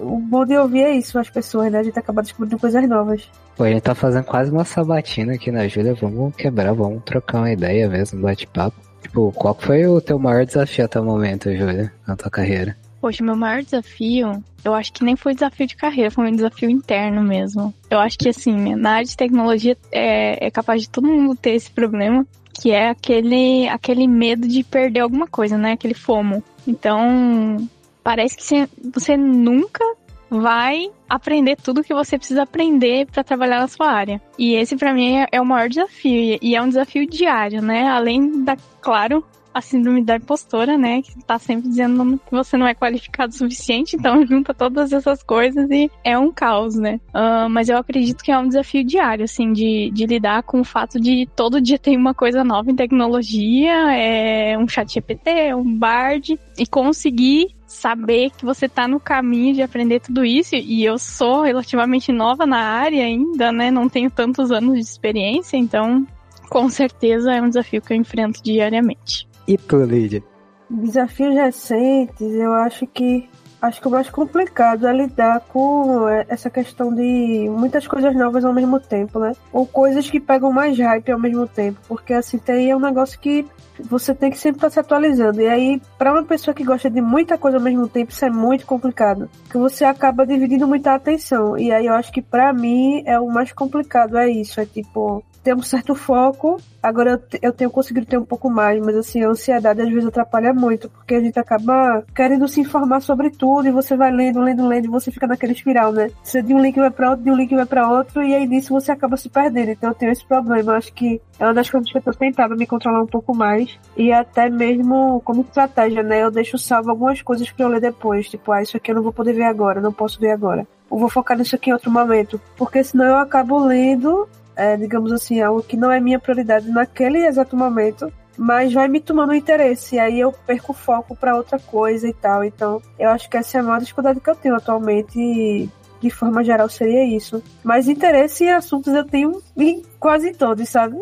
O 0.00 0.18
bom 0.18 0.44
de 0.44 0.56
ouvir 0.56 0.82
é 0.82 0.92
isso, 0.92 1.18
as 1.18 1.30
pessoas, 1.30 1.70
né? 1.70 1.78
A 1.78 1.82
gente 1.82 1.98
acaba 1.98 2.22
descobrindo 2.22 2.58
coisas 2.58 2.88
novas. 2.88 3.28
Pô, 3.56 3.64
a 3.64 3.70
gente 3.70 3.82
tá 3.82 3.94
fazendo 3.94 4.24
quase 4.24 4.50
uma 4.50 4.64
sabatina 4.64 5.34
aqui 5.34 5.50
na 5.50 5.68
Júlia. 5.68 5.94
Vamos 5.94 6.34
quebrar, 6.34 6.72
vamos 6.72 7.02
trocar 7.04 7.38
uma 7.38 7.52
ideia 7.52 7.88
mesmo, 7.88 8.20
bate-papo. 8.20 8.76
Tipo, 9.02 9.32
qual 9.32 9.56
foi 9.58 9.86
o 9.86 10.00
teu 10.00 10.18
maior 10.18 10.44
desafio 10.44 10.84
até 10.84 11.00
o 11.00 11.04
momento, 11.04 11.54
Júlia, 11.54 11.92
na 12.06 12.16
tua 12.16 12.30
carreira? 12.30 12.76
Poxa, 13.00 13.24
meu 13.24 13.34
maior 13.34 13.62
desafio, 13.62 14.44
eu 14.64 14.74
acho 14.74 14.92
que 14.92 15.02
nem 15.02 15.16
foi 15.16 15.34
desafio 15.34 15.66
de 15.66 15.76
carreira, 15.76 16.10
foi 16.10 16.28
um 16.28 16.34
desafio 16.34 16.68
interno 16.68 17.22
mesmo. 17.22 17.72
Eu 17.88 17.98
acho 17.98 18.18
que, 18.18 18.28
assim, 18.28 18.74
na 18.74 18.92
área 18.92 19.06
de 19.06 19.16
tecnologia 19.16 19.76
é, 19.90 20.46
é 20.46 20.50
capaz 20.50 20.82
de 20.82 20.90
todo 20.90 21.08
mundo 21.08 21.34
ter 21.34 21.52
esse 21.52 21.70
problema, 21.70 22.26
que 22.52 22.70
é 22.70 22.90
aquele, 22.90 23.66
aquele 23.68 24.06
medo 24.06 24.46
de 24.46 24.62
perder 24.62 25.00
alguma 25.00 25.26
coisa, 25.26 25.56
né? 25.56 25.72
Aquele 25.72 25.94
FOMO. 25.94 26.42
Então, 26.68 27.68
parece 28.04 28.36
que 28.36 28.68
você 28.92 29.16
nunca 29.16 29.84
vai 30.28 30.90
aprender 31.08 31.56
tudo 31.56 31.82
que 31.82 31.92
você 31.92 32.16
precisa 32.16 32.42
aprender 32.42 33.06
para 33.06 33.24
trabalhar 33.24 33.60
na 33.60 33.68
sua 33.68 33.90
área. 33.90 34.20
E 34.38 34.54
esse 34.54 34.76
para 34.76 34.94
mim 34.94 35.16
é, 35.16 35.26
é, 35.32 35.40
o 35.40 35.44
maior 35.44 35.68
desafio 35.68 36.38
e 36.40 36.54
é 36.54 36.62
um 36.62 36.68
desafio 36.68 37.08
diário, 37.08 37.60
né? 37.60 37.88
Além 37.88 38.44
da, 38.44 38.56
claro, 38.80 39.24
a 39.52 39.60
síndrome 39.60 40.02
da 40.02 40.16
impostora, 40.16 40.76
né? 40.78 41.02
Que 41.02 41.24
tá 41.24 41.38
sempre 41.38 41.68
dizendo 41.68 42.18
que 42.18 42.30
você 42.30 42.56
não 42.56 42.66
é 42.66 42.74
qualificado 42.74 43.32
o 43.32 43.36
suficiente, 43.36 43.96
então 43.96 44.24
junta 44.26 44.54
todas 44.54 44.92
essas 44.92 45.22
coisas 45.22 45.68
e 45.70 45.90
é 46.04 46.18
um 46.18 46.32
caos, 46.32 46.76
né? 46.76 47.00
Uh, 47.14 47.48
mas 47.50 47.68
eu 47.68 47.76
acredito 47.76 48.22
que 48.22 48.30
é 48.30 48.38
um 48.38 48.48
desafio 48.48 48.84
diário, 48.84 49.24
assim, 49.24 49.52
de, 49.52 49.90
de 49.92 50.06
lidar 50.06 50.42
com 50.42 50.60
o 50.60 50.64
fato 50.64 51.00
de 51.00 51.28
todo 51.34 51.60
dia 51.60 51.78
tem 51.78 51.96
uma 51.96 52.14
coisa 52.14 52.44
nova 52.44 52.70
em 52.70 52.76
tecnologia, 52.76 53.72
é 53.92 54.56
um 54.56 54.68
chat 54.68 54.92
GPT, 54.92 55.54
um 55.54 55.78
Bard, 55.78 56.38
e 56.58 56.66
conseguir 56.66 57.54
saber 57.66 58.30
que 58.30 58.44
você 58.44 58.68
tá 58.68 58.88
no 58.88 58.98
caminho 58.98 59.54
de 59.54 59.62
aprender 59.62 60.00
tudo 60.00 60.24
isso, 60.24 60.56
e 60.56 60.84
eu 60.84 60.98
sou 60.98 61.42
relativamente 61.42 62.12
nova 62.12 62.44
na 62.44 62.58
área 62.58 63.04
ainda, 63.04 63.52
né? 63.52 63.70
Não 63.70 63.88
tenho 63.88 64.10
tantos 64.10 64.50
anos 64.50 64.74
de 64.74 64.80
experiência, 64.80 65.56
então 65.56 66.06
com 66.50 66.68
certeza 66.68 67.32
é 67.32 67.40
um 67.40 67.48
desafio 67.48 67.80
que 67.80 67.92
eu 67.92 67.96
enfrento 67.96 68.42
diariamente. 68.42 69.29
E 69.50 69.58
tu, 69.58 69.82
Lídia? 69.82 70.22
Desafios 70.70 71.34
recentes, 71.34 72.20
eu 72.20 72.52
acho 72.52 72.86
que 72.86 73.28
acho 73.60 73.80
que 73.80 73.88
o 73.88 73.90
mais 73.90 74.08
complicado 74.08 74.86
é 74.86 74.92
lidar 74.92 75.40
com 75.40 76.08
é, 76.08 76.24
essa 76.28 76.48
questão 76.48 76.94
de 76.94 77.48
muitas 77.50 77.84
coisas 77.84 78.14
novas 78.14 78.44
ao 78.44 78.54
mesmo 78.54 78.78
tempo, 78.78 79.18
né? 79.18 79.32
Ou 79.52 79.66
coisas 79.66 80.08
que 80.08 80.20
pegam 80.20 80.52
mais 80.52 80.78
hype 80.78 81.10
ao 81.10 81.18
mesmo 81.18 81.48
tempo, 81.48 81.80
porque 81.88 82.12
assim 82.14 82.38
tem 82.38 82.70
é 82.70 82.76
um 82.76 82.80
negócio 82.80 83.18
que 83.18 83.44
você 83.80 84.14
tem 84.14 84.30
que 84.30 84.38
sempre 84.38 84.58
estar 84.58 84.70
se 84.70 84.78
atualizando. 84.78 85.40
E 85.40 85.48
aí, 85.48 85.82
para 85.98 86.12
uma 86.12 86.22
pessoa 86.22 86.54
que 86.54 86.62
gosta 86.62 86.88
de 86.88 87.00
muita 87.00 87.36
coisa 87.36 87.56
ao 87.56 87.62
mesmo 87.62 87.88
tempo, 87.88 88.12
isso 88.12 88.24
é 88.24 88.30
muito 88.30 88.64
complicado, 88.64 89.28
porque 89.42 89.58
você 89.58 89.84
acaba 89.84 90.24
dividindo 90.24 90.68
muita 90.68 90.94
atenção. 90.94 91.58
E 91.58 91.72
aí 91.72 91.86
eu 91.86 91.94
acho 91.94 92.12
que 92.12 92.22
para 92.22 92.52
mim 92.52 93.02
é 93.04 93.18
o 93.18 93.26
mais 93.26 93.52
complicado 93.52 94.16
é 94.16 94.30
isso, 94.30 94.60
é 94.60 94.64
tipo 94.64 95.24
ter 95.42 95.54
um 95.54 95.62
certo 95.62 95.94
foco. 95.94 96.60
Agora 96.82 97.12
eu, 97.12 97.38
eu 97.42 97.52
tenho 97.52 97.70
conseguido 97.70 98.06
ter 98.06 98.18
um 98.18 98.24
pouco 98.24 98.50
mais, 98.50 98.80
mas 98.84 98.96
assim, 98.96 99.22
a 99.22 99.28
ansiedade 99.28 99.82
às 99.82 99.88
vezes 99.88 100.06
atrapalha 100.06 100.52
muito, 100.52 100.88
porque 100.88 101.14
a 101.14 101.20
gente 101.20 101.38
acaba 101.38 102.02
querendo 102.14 102.48
se 102.48 102.60
informar 102.60 103.00
sobre 103.00 103.30
tudo 103.30 103.68
e 103.68 103.70
você 103.70 103.96
vai 103.96 104.10
lendo, 104.10 104.40
lendo, 104.40 104.66
lendo 104.66 104.86
e 104.86 104.88
você 104.88 105.10
fica 105.10 105.26
naquele 105.26 105.52
espiral, 105.52 105.92
né? 105.92 106.10
Você 106.22 106.42
de 106.42 106.54
um 106.54 106.60
link 106.60 106.78
vai 106.78 106.90
para 106.90 107.10
outro, 107.10 107.24
de 107.24 107.30
um 107.30 107.36
link 107.36 107.54
vai 107.54 107.66
para 107.66 107.88
outro 107.88 108.22
e 108.22 108.34
aí 108.34 108.46
nisso 108.46 108.72
você 108.72 108.92
acaba 108.92 109.16
se 109.16 109.28
perdendo. 109.28 109.70
Então 109.70 109.90
eu 109.90 109.94
tenho 109.94 110.12
esse 110.12 110.24
problema. 110.24 110.76
Acho 110.76 110.92
que 110.92 111.20
é 111.38 111.44
uma 111.44 111.54
das 111.54 111.68
coisas 111.68 111.90
que 111.90 111.98
eu 111.98 112.02
tô 112.02 112.12
tentando 112.12 112.56
me 112.56 112.66
controlar 112.66 113.02
um 113.02 113.06
pouco 113.06 113.34
mais 113.34 113.78
e 113.96 114.12
até 114.12 114.48
mesmo 114.48 115.20
como 115.24 115.42
estratégia, 115.42 116.02
né? 116.02 116.22
Eu 116.22 116.30
deixo 116.30 116.58
salvo 116.58 116.90
algumas 116.90 117.20
coisas 117.22 117.50
para 117.50 117.64
eu 117.64 117.68
ler 117.68 117.80
depois, 117.80 118.28
tipo, 118.28 118.52
ah, 118.52 118.62
isso 118.62 118.76
aqui 118.76 118.90
eu 118.90 118.96
não 118.96 119.02
vou 119.02 119.12
poder 119.12 119.32
ver 119.32 119.44
agora, 119.44 119.80
não 119.80 119.92
posso 119.92 120.18
ver 120.20 120.30
agora. 120.30 120.66
Ou 120.88 120.98
vou 120.98 121.08
focar 121.08 121.38
nisso 121.38 121.54
aqui 121.54 121.70
em 121.70 121.72
outro 121.72 121.90
momento, 121.90 122.40
porque 122.56 122.82
senão 122.82 123.04
eu 123.04 123.18
acabo 123.18 123.58
lendo 123.64 124.28
é, 124.60 124.76
digamos 124.76 125.10
assim, 125.10 125.40
algo 125.40 125.62
que 125.62 125.74
não 125.74 125.90
é 125.90 125.98
minha 125.98 126.18
prioridade 126.18 126.68
naquele 126.68 127.24
exato 127.26 127.56
momento, 127.56 128.12
mas 128.36 128.74
vai 128.74 128.88
me 128.88 129.00
tomando 129.00 129.32
interesse, 129.32 129.96
e 129.96 129.98
aí 129.98 130.20
eu 130.20 130.32
perco 130.32 130.72
o 130.72 130.74
foco 130.74 131.16
para 131.16 131.34
outra 131.34 131.58
coisa 131.58 132.06
e 132.06 132.12
tal. 132.12 132.44
Então, 132.44 132.82
eu 132.98 133.08
acho 133.08 133.30
que 133.30 133.38
essa 133.38 133.56
é 133.56 133.60
a 133.62 133.64
maior 133.64 133.80
dificuldade 133.80 134.20
que 134.20 134.28
eu 134.28 134.36
tenho 134.36 134.54
atualmente, 134.54 135.18
e 135.18 135.66
de 135.98 136.10
forma 136.10 136.44
geral 136.44 136.68
seria 136.68 137.02
isso. 137.04 137.42
Mas 137.64 137.88
interesse 137.88 138.44
em 138.44 138.50
assuntos 138.50 138.92
eu 138.92 139.04
tenho 139.04 139.40
em 139.56 139.82
quase 139.98 140.32
todos, 140.32 140.68
sabe? 140.68 141.00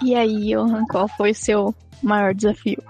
E 0.00 0.14
aí, 0.14 0.54
Johan, 0.54 0.84
qual 0.86 1.08
foi 1.08 1.32
o 1.32 1.34
seu 1.34 1.74
maior 2.00 2.32
desafio? 2.32 2.80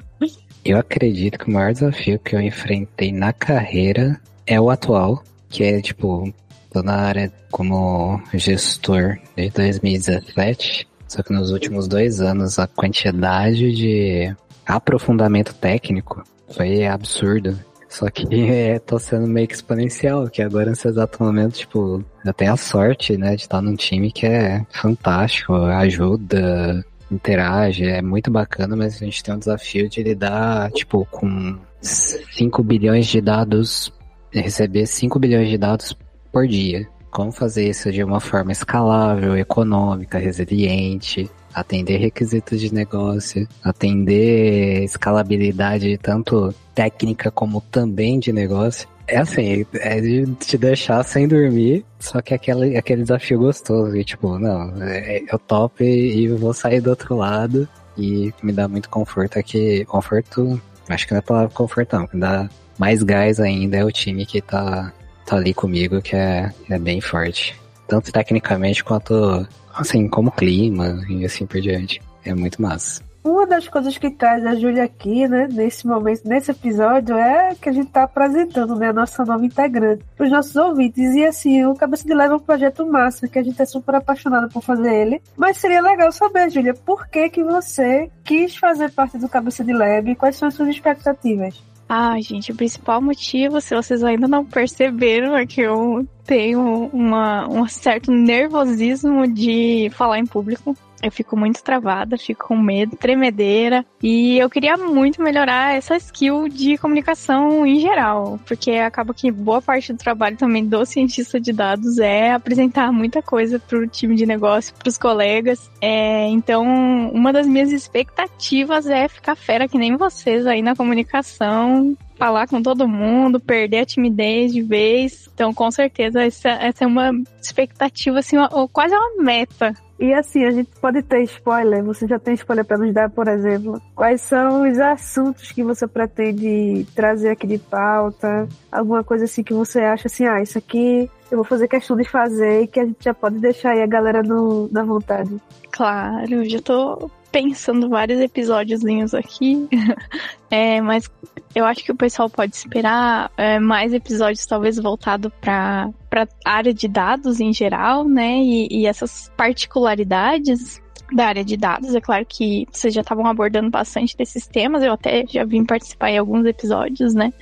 eu 0.64 0.78
acredito 0.78 1.38
que 1.38 1.50
o 1.50 1.52
maior 1.52 1.74
desafio 1.74 2.18
que 2.18 2.34
eu 2.34 2.40
enfrentei 2.40 3.12
na 3.12 3.34
carreira 3.34 4.18
é 4.46 4.58
o 4.58 4.70
atual, 4.70 5.22
que 5.50 5.62
é 5.62 5.82
tipo 5.82 6.32
Tô 6.72 6.82
na 6.82 6.96
área 6.96 7.30
como 7.50 8.18
gestor 8.32 9.18
desde 9.36 9.52
2017, 9.56 10.88
só 11.06 11.22
que 11.22 11.30
nos 11.30 11.50
últimos 11.50 11.86
dois 11.86 12.22
anos 12.22 12.58
a 12.58 12.66
quantidade 12.66 13.72
de 13.74 14.34
aprofundamento 14.64 15.54
técnico 15.54 16.24
foi 16.48 16.86
absurdo. 16.86 17.58
Só 17.90 18.08
que 18.08 18.24
é, 18.50 18.78
tô 18.78 18.98
sendo 18.98 19.26
meio 19.26 19.46
que 19.46 19.54
exponencial, 19.54 20.30
que 20.30 20.40
agora 20.40 20.70
nesse 20.70 20.88
exato 20.88 21.22
momento, 21.22 21.58
tipo, 21.58 22.02
eu 22.24 22.32
tenho 22.32 22.54
a 22.54 22.56
sorte, 22.56 23.18
né, 23.18 23.36
de 23.36 23.42
estar 23.42 23.60
num 23.60 23.76
time 23.76 24.10
que 24.10 24.24
é 24.24 24.64
fantástico, 24.70 25.52
ajuda, 25.52 26.82
interage, 27.10 27.84
é 27.84 28.00
muito 28.00 28.30
bacana, 28.30 28.74
mas 28.74 28.94
a 28.94 29.04
gente 29.04 29.22
tem 29.22 29.34
um 29.34 29.38
desafio 29.38 29.90
de 29.90 30.02
lidar, 30.02 30.72
tipo, 30.72 31.06
com 31.10 31.58
5 31.82 32.62
bilhões 32.62 33.08
de 33.08 33.20
dados, 33.20 33.92
receber 34.30 34.86
5 34.86 35.18
bilhões 35.18 35.50
de 35.50 35.58
dados 35.58 35.94
por 36.32 36.48
dia. 36.48 36.88
Como 37.10 37.30
fazer 37.30 37.68
isso 37.68 37.92
de 37.92 38.02
uma 38.02 38.20
forma 38.20 38.52
escalável, 38.52 39.36
econômica, 39.36 40.18
resiliente, 40.18 41.30
atender 41.54 41.98
requisitos 41.98 42.58
de 42.58 42.72
negócio, 42.72 43.46
atender 43.62 44.82
escalabilidade 44.82 45.98
tanto 45.98 46.54
técnica 46.74 47.30
como 47.30 47.60
também 47.60 48.18
de 48.18 48.32
negócio. 48.32 48.88
É 49.06 49.18
assim, 49.18 49.66
é 49.74 50.00
de 50.00 50.26
te 50.36 50.56
deixar 50.56 51.02
sem 51.04 51.28
dormir, 51.28 51.84
só 51.98 52.22
que 52.22 52.32
aquele, 52.32 52.78
aquele 52.78 53.02
desafio 53.02 53.40
gostoso. 53.40 53.94
E 53.94 54.02
tipo, 54.02 54.38
não, 54.38 54.82
é, 54.82 55.22
eu 55.30 55.38
topo 55.38 55.82
e, 55.82 56.22
e 56.22 56.28
vou 56.28 56.54
sair 56.54 56.80
do 56.80 56.90
outro 56.90 57.16
lado. 57.16 57.68
E 57.98 58.32
me 58.42 58.52
dá 58.52 58.66
muito 58.66 58.88
conforto 58.88 59.38
aqui. 59.38 59.84
Conforto, 59.84 60.58
acho 60.88 61.06
que 61.06 61.12
não 61.12 61.18
é 61.18 61.20
a 61.20 61.22
palavra 61.22 61.54
conforto, 61.54 61.94
não. 61.94 62.08
Me 62.10 62.20
dá 62.20 62.48
mais 62.78 63.02
gás 63.02 63.38
ainda 63.38 63.76
é 63.76 63.84
o 63.84 63.92
time 63.92 64.24
que 64.24 64.40
tá, 64.40 64.92
tá 65.24 65.36
ali 65.36 65.54
comigo, 65.54 66.00
que 66.02 66.16
é, 66.16 66.52
é 66.68 66.78
bem 66.78 67.00
forte. 67.00 67.58
Tanto 67.86 68.12
tecnicamente 68.12 68.82
quanto, 68.82 69.46
assim, 69.74 70.08
como 70.08 70.30
clima 70.30 71.02
e 71.08 71.24
assim 71.24 71.46
por 71.46 71.60
diante. 71.60 72.00
É 72.24 72.34
muito 72.34 72.60
massa. 72.62 73.02
Uma 73.24 73.46
das 73.46 73.68
coisas 73.68 73.96
que 73.96 74.10
traz 74.10 74.44
a 74.44 74.56
Júlia 74.56 74.82
aqui, 74.82 75.28
né, 75.28 75.46
nesse 75.48 75.86
momento, 75.86 76.22
nesse 76.24 76.50
episódio, 76.50 77.16
é 77.16 77.54
que 77.54 77.68
a 77.68 77.72
gente 77.72 77.86
está 77.86 78.02
apresentando, 78.02 78.74
né, 78.74 78.88
a 78.88 78.92
nossa 78.92 79.24
nova 79.24 79.46
integrante 79.46 80.02
para 80.16 80.26
os 80.26 80.32
nossos 80.32 80.56
ouvintes. 80.56 81.14
E 81.14 81.24
assim, 81.24 81.64
o 81.64 81.74
Cabeça 81.76 82.04
de 82.04 82.12
Leva 82.14 82.34
é 82.34 82.36
um 82.36 82.40
projeto 82.40 82.84
massa, 82.84 83.28
que 83.28 83.38
a 83.38 83.42
gente 83.42 83.62
é 83.62 83.64
super 83.64 83.94
apaixonado 83.94 84.48
por 84.48 84.60
fazer 84.60 84.92
ele. 84.92 85.22
Mas 85.36 85.58
seria 85.58 85.80
legal 85.80 86.10
saber, 86.10 86.50
Júlia, 86.50 86.74
por 86.74 87.06
que 87.06 87.30
que 87.30 87.44
você 87.44 88.10
quis 88.24 88.56
fazer 88.56 88.90
parte 88.90 89.16
do 89.18 89.28
Cabeça 89.28 89.62
de 89.62 89.72
Lab 89.72 90.10
e 90.10 90.16
quais 90.16 90.34
são 90.34 90.48
as 90.48 90.54
suas 90.54 90.70
expectativas? 90.70 91.62
Ah, 91.94 92.18
gente, 92.22 92.50
o 92.50 92.54
principal 92.54 93.02
motivo, 93.02 93.60
se 93.60 93.74
vocês 93.74 94.02
ainda 94.02 94.26
não 94.26 94.46
perceberam, 94.46 95.36
é 95.36 95.44
que 95.44 95.60
eu 95.60 96.08
tenho 96.24 96.86
uma, 96.86 97.46
um 97.46 97.68
certo 97.68 98.10
nervosismo 98.10 99.26
de 99.28 99.90
falar 99.90 100.18
em 100.18 100.24
público. 100.24 100.74
Eu 101.02 101.10
fico 101.10 101.36
muito 101.36 101.62
travada, 101.62 102.16
fico 102.16 102.46
com 102.48 102.56
medo, 102.56 102.96
tremedeira. 102.96 103.84
E 104.02 104.38
eu 104.38 104.48
queria 104.48 104.76
muito 104.76 105.20
melhorar 105.20 105.74
essa 105.74 105.96
skill 105.96 106.48
de 106.48 106.78
comunicação 106.78 107.66
em 107.66 107.80
geral, 107.80 108.38
porque 108.46 108.72
acaba 108.72 109.12
que 109.12 109.30
boa 109.30 109.60
parte 109.60 109.92
do 109.92 109.98
trabalho 109.98 110.36
também 110.36 110.64
do 110.64 110.84
cientista 110.86 111.40
de 111.40 111.52
dados 111.52 111.98
é 111.98 112.32
apresentar 112.32 112.92
muita 112.92 113.20
coisa 113.20 113.58
para 113.58 113.78
o 113.78 113.86
time 113.86 114.14
de 114.14 114.26
negócio, 114.26 114.74
para 114.74 114.88
os 114.88 114.96
colegas. 114.96 115.70
É, 115.80 116.28
então, 116.28 116.64
uma 117.12 117.32
das 117.32 117.46
minhas 117.46 117.72
expectativas 117.72 118.86
é 118.86 119.08
ficar 119.08 119.34
fera 119.34 119.68
que 119.68 119.78
nem 119.78 119.96
vocês 119.96 120.46
aí 120.46 120.62
na 120.62 120.76
comunicação, 120.76 121.96
falar 122.16 122.46
com 122.46 122.62
todo 122.62 122.88
mundo, 122.88 123.40
perder 123.40 123.80
a 123.80 123.86
timidez 123.86 124.52
de 124.52 124.62
vez. 124.62 125.28
Então, 125.34 125.52
com 125.52 125.70
certeza, 125.70 126.22
essa, 126.22 126.50
essa 126.50 126.84
é 126.84 126.86
uma 126.86 127.10
expectativa, 127.40 128.18
assim, 128.18 128.36
uma, 128.36 128.48
quase 128.68 128.94
uma 128.94 129.22
meta 129.22 129.74
e 130.02 130.12
assim, 130.12 130.44
a 130.44 130.50
gente 130.50 130.68
pode 130.80 131.00
ter 131.02 131.22
spoiler. 131.22 131.84
Você 131.84 132.08
já 132.08 132.18
tem 132.18 132.34
spoiler 132.34 132.64
para 132.64 132.76
nos 132.76 132.92
dar, 132.92 133.08
por 133.08 133.28
exemplo? 133.28 133.80
Quais 133.94 134.20
são 134.20 134.68
os 134.68 134.76
assuntos 134.80 135.52
que 135.52 135.62
você 135.62 135.86
pretende 135.86 136.84
trazer 136.92 137.30
aqui 137.30 137.46
de 137.46 137.56
pauta? 137.56 138.48
Alguma 138.72 139.04
coisa 139.04 139.26
assim 139.26 139.44
que 139.44 139.54
você 139.54 139.78
acha 139.78 140.08
assim, 140.08 140.26
ah, 140.26 140.42
isso 140.42 140.58
aqui 140.58 141.08
eu 141.30 141.36
vou 141.36 141.44
fazer 141.44 141.68
questão 141.68 141.96
de 141.96 142.02
fazer 142.02 142.62
e 142.62 142.66
que 142.66 142.80
a 142.80 142.84
gente 142.84 143.04
já 143.04 143.14
pode 143.14 143.38
deixar 143.38 143.74
aí 143.74 143.80
a 143.80 143.86
galera 143.86 144.24
no, 144.24 144.68
na 144.72 144.82
vontade. 144.82 145.40
Claro, 145.70 146.48
já 146.48 146.60
tô 146.60 147.08
pensando 147.32 147.88
vários 147.88 148.20
episódios 148.20 148.84
aqui. 149.14 149.66
é, 150.50 150.80
mas 150.82 151.10
eu 151.54 151.64
acho 151.64 151.82
que 151.82 151.90
o 151.90 151.96
pessoal 151.96 152.28
pode 152.28 152.54
esperar 152.54 153.32
é, 153.36 153.58
mais 153.58 153.92
episódios, 153.92 154.46
talvez 154.46 154.78
voltado 154.78 155.30
para 155.40 155.90
para 156.08 156.28
área 156.44 156.74
de 156.74 156.86
dados 156.86 157.40
em 157.40 157.54
geral, 157.54 158.06
né? 158.06 158.36
E, 158.36 158.68
e 158.70 158.86
essas 158.86 159.32
particularidades 159.34 160.80
da 161.10 161.26
área 161.26 161.44
de 161.44 161.56
dados. 161.56 161.94
É 161.94 162.00
claro 162.00 162.24
que 162.26 162.66
vocês 162.70 162.92
já 162.92 163.00
estavam 163.00 163.26
abordando 163.26 163.70
bastante 163.70 164.16
desses 164.16 164.46
temas, 164.46 164.82
eu 164.82 164.92
até 164.92 165.24
já 165.26 165.44
vim 165.44 165.64
participar 165.64 166.10
em 166.10 166.18
alguns 166.18 166.44
episódios, 166.44 167.14
né? 167.14 167.32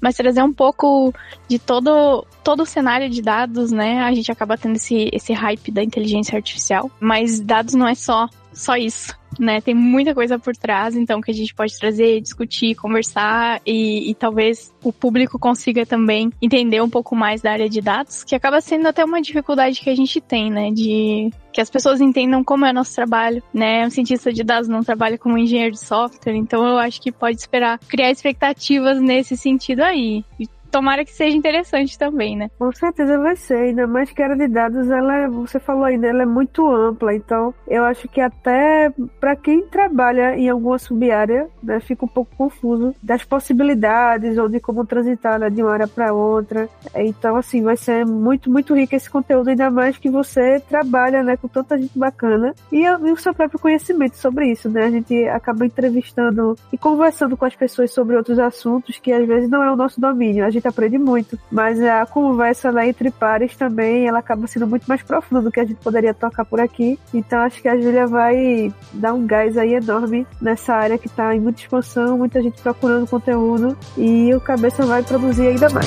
Mas 0.00 0.16
trazer 0.16 0.42
um 0.42 0.52
pouco 0.52 1.12
de 1.48 1.58
todo, 1.58 2.26
todo 2.42 2.62
o 2.62 2.66
cenário 2.66 3.08
de 3.08 3.22
dados, 3.22 3.70
né? 3.70 4.00
A 4.02 4.12
gente 4.12 4.32
acaba 4.32 4.58
tendo 4.58 4.76
esse, 4.76 5.08
esse 5.12 5.32
hype 5.32 5.70
da 5.70 5.82
inteligência 5.82 6.36
artificial, 6.36 6.90
mas 7.00 7.40
dados 7.40 7.74
não 7.74 7.86
é 7.86 7.94
só 7.94 8.28
só 8.58 8.76
isso, 8.76 9.16
né? 9.38 9.60
Tem 9.60 9.74
muita 9.74 10.14
coisa 10.14 10.38
por 10.38 10.56
trás, 10.56 10.96
então, 10.96 11.20
que 11.20 11.30
a 11.30 11.34
gente 11.34 11.54
pode 11.54 11.78
trazer, 11.78 12.20
discutir, 12.20 12.74
conversar 12.74 13.60
e, 13.66 14.10
e, 14.10 14.14
talvez 14.14 14.72
o 14.82 14.92
público 14.92 15.38
consiga 15.38 15.84
também 15.86 16.32
entender 16.40 16.80
um 16.80 16.90
pouco 16.90 17.14
mais 17.14 17.40
da 17.40 17.52
área 17.52 17.68
de 17.68 17.80
dados, 17.80 18.24
que 18.24 18.34
acaba 18.34 18.60
sendo 18.60 18.86
até 18.86 19.04
uma 19.04 19.20
dificuldade 19.20 19.80
que 19.80 19.90
a 19.90 19.94
gente 19.94 20.20
tem, 20.20 20.50
né? 20.50 20.70
De 20.70 21.30
que 21.52 21.60
as 21.60 21.70
pessoas 21.70 22.00
entendam 22.00 22.44
como 22.44 22.64
é 22.64 22.72
nosso 22.72 22.94
trabalho, 22.94 23.42
né? 23.52 23.86
Um 23.86 23.90
cientista 23.90 24.32
de 24.32 24.44
dados 24.44 24.68
não 24.68 24.82
trabalha 24.82 25.18
como 25.18 25.38
engenheiro 25.38 25.72
de 25.72 25.80
software, 25.80 26.36
então 26.36 26.66
eu 26.66 26.78
acho 26.78 27.00
que 27.00 27.10
pode 27.10 27.36
esperar 27.36 27.78
criar 27.80 28.10
expectativas 28.10 29.00
nesse 29.00 29.36
sentido 29.36 29.80
aí. 29.80 30.24
E 30.38 30.48
tomara 30.70 31.04
que 31.04 31.12
seja 31.12 31.36
interessante 31.36 31.98
também, 31.98 32.36
né? 32.36 32.50
Com 32.58 32.72
certeza 32.72 33.18
vai 33.18 33.36
ser, 33.36 33.56
ainda 33.56 33.86
mais 33.86 34.10
que 34.10 34.22
a 34.22 34.26
área 34.26 34.36
de 34.36 34.48
dados, 34.48 34.90
ela, 34.90 35.16
é, 35.16 35.28
você 35.28 35.58
falou 35.58 35.84
ainda, 35.84 36.06
ela 36.06 36.22
é 36.22 36.26
muito 36.26 36.68
ampla, 36.68 37.14
então 37.14 37.54
eu 37.66 37.84
acho 37.84 38.08
que 38.08 38.20
até 38.20 38.92
para 39.20 39.36
quem 39.36 39.62
trabalha 39.66 40.36
em 40.36 40.48
alguma 40.48 40.78
sub-área, 40.78 41.48
né, 41.62 41.80
fica 41.80 42.04
um 42.04 42.08
pouco 42.08 42.34
confuso 42.36 42.94
das 43.02 43.24
possibilidades 43.24 44.38
ou 44.38 44.48
de 44.48 44.60
como 44.60 44.84
transitar 44.84 45.38
né, 45.38 45.50
de 45.50 45.62
uma 45.62 45.72
área 45.72 45.88
para 45.88 46.12
outra. 46.12 46.68
Então, 46.94 47.36
assim, 47.36 47.62
vai 47.62 47.76
ser 47.76 48.04
muito, 48.04 48.50
muito 48.50 48.74
rico 48.74 48.94
esse 48.94 49.10
conteúdo, 49.10 49.48
ainda 49.48 49.70
mais 49.70 49.96
que 49.98 50.10
você 50.10 50.60
trabalha, 50.68 51.22
né, 51.22 51.36
com 51.36 51.48
tanta 51.48 51.78
gente 51.78 51.98
bacana 51.98 52.54
e, 52.72 52.82
e 52.82 53.12
o 53.12 53.16
seu 53.16 53.34
próprio 53.34 53.58
conhecimento 53.58 54.16
sobre 54.16 54.50
isso, 54.50 54.68
né? 54.68 54.84
A 54.84 54.90
gente 54.90 55.24
acaba 55.28 55.64
entrevistando 55.64 56.56
e 56.72 56.78
conversando 56.78 57.36
com 57.36 57.44
as 57.44 57.54
pessoas 57.54 57.92
sobre 57.92 58.16
outros 58.16 58.38
assuntos 58.38 58.98
que 58.98 59.12
às 59.12 59.26
vezes 59.26 59.48
não 59.48 59.62
é 59.62 59.70
o 59.70 59.76
nosso 59.76 60.00
domínio. 60.00 60.44
A 60.44 60.50
gente 60.50 60.57
gente 60.58 60.68
aprende 60.68 60.98
muito. 60.98 61.38
Mas 61.50 61.80
a 61.82 62.04
conversa 62.06 62.70
lá 62.70 62.86
entre 62.86 63.10
pares 63.10 63.56
também, 63.56 64.06
ela 64.06 64.18
acaba 64.18 64.46
sendo 64.46 64.66
muito 64.66 64.86
mais 64.86 65.02
profunda 65.02 65.42
do 65.42 65.50
que 65.50 65.60
a 65.60 65.64
gente 65.64 65.78
poderia 65.82 66.12
tocar 66.12 66.44
por 66.44 66.60
aqui. 66.60 66.98
Então 67.14 67.40
acho 67.40 67.62
que 67.62 67.68
a 67.68 67.76
Júlia 67.76 68.06
vai 68.06 68.72
dar 68.92 69.14
um 69.14 69.26
gás 69.26 69.56
aí 69.56 69.74
enorme 69.74 70.26
nessa 70.40 70.74
área 70.74 70.98
que 70.98 71.06
está 71.06 71.34
em 71.34 71.40
muita 71.40 71.60
expansão, 71.60 72.18
muita 72.18 72.42
gente 72.42 72.60
procurando 72.60 73.08
conteúdo 73.08 73.76
e 73.96 74.34
o 74.34 74.40
Cabeça 74.40 74.84
vai 74.84 75.02
produzir 75.02 75.48
ainda 75.48 75.68
mais. 75.70 75.86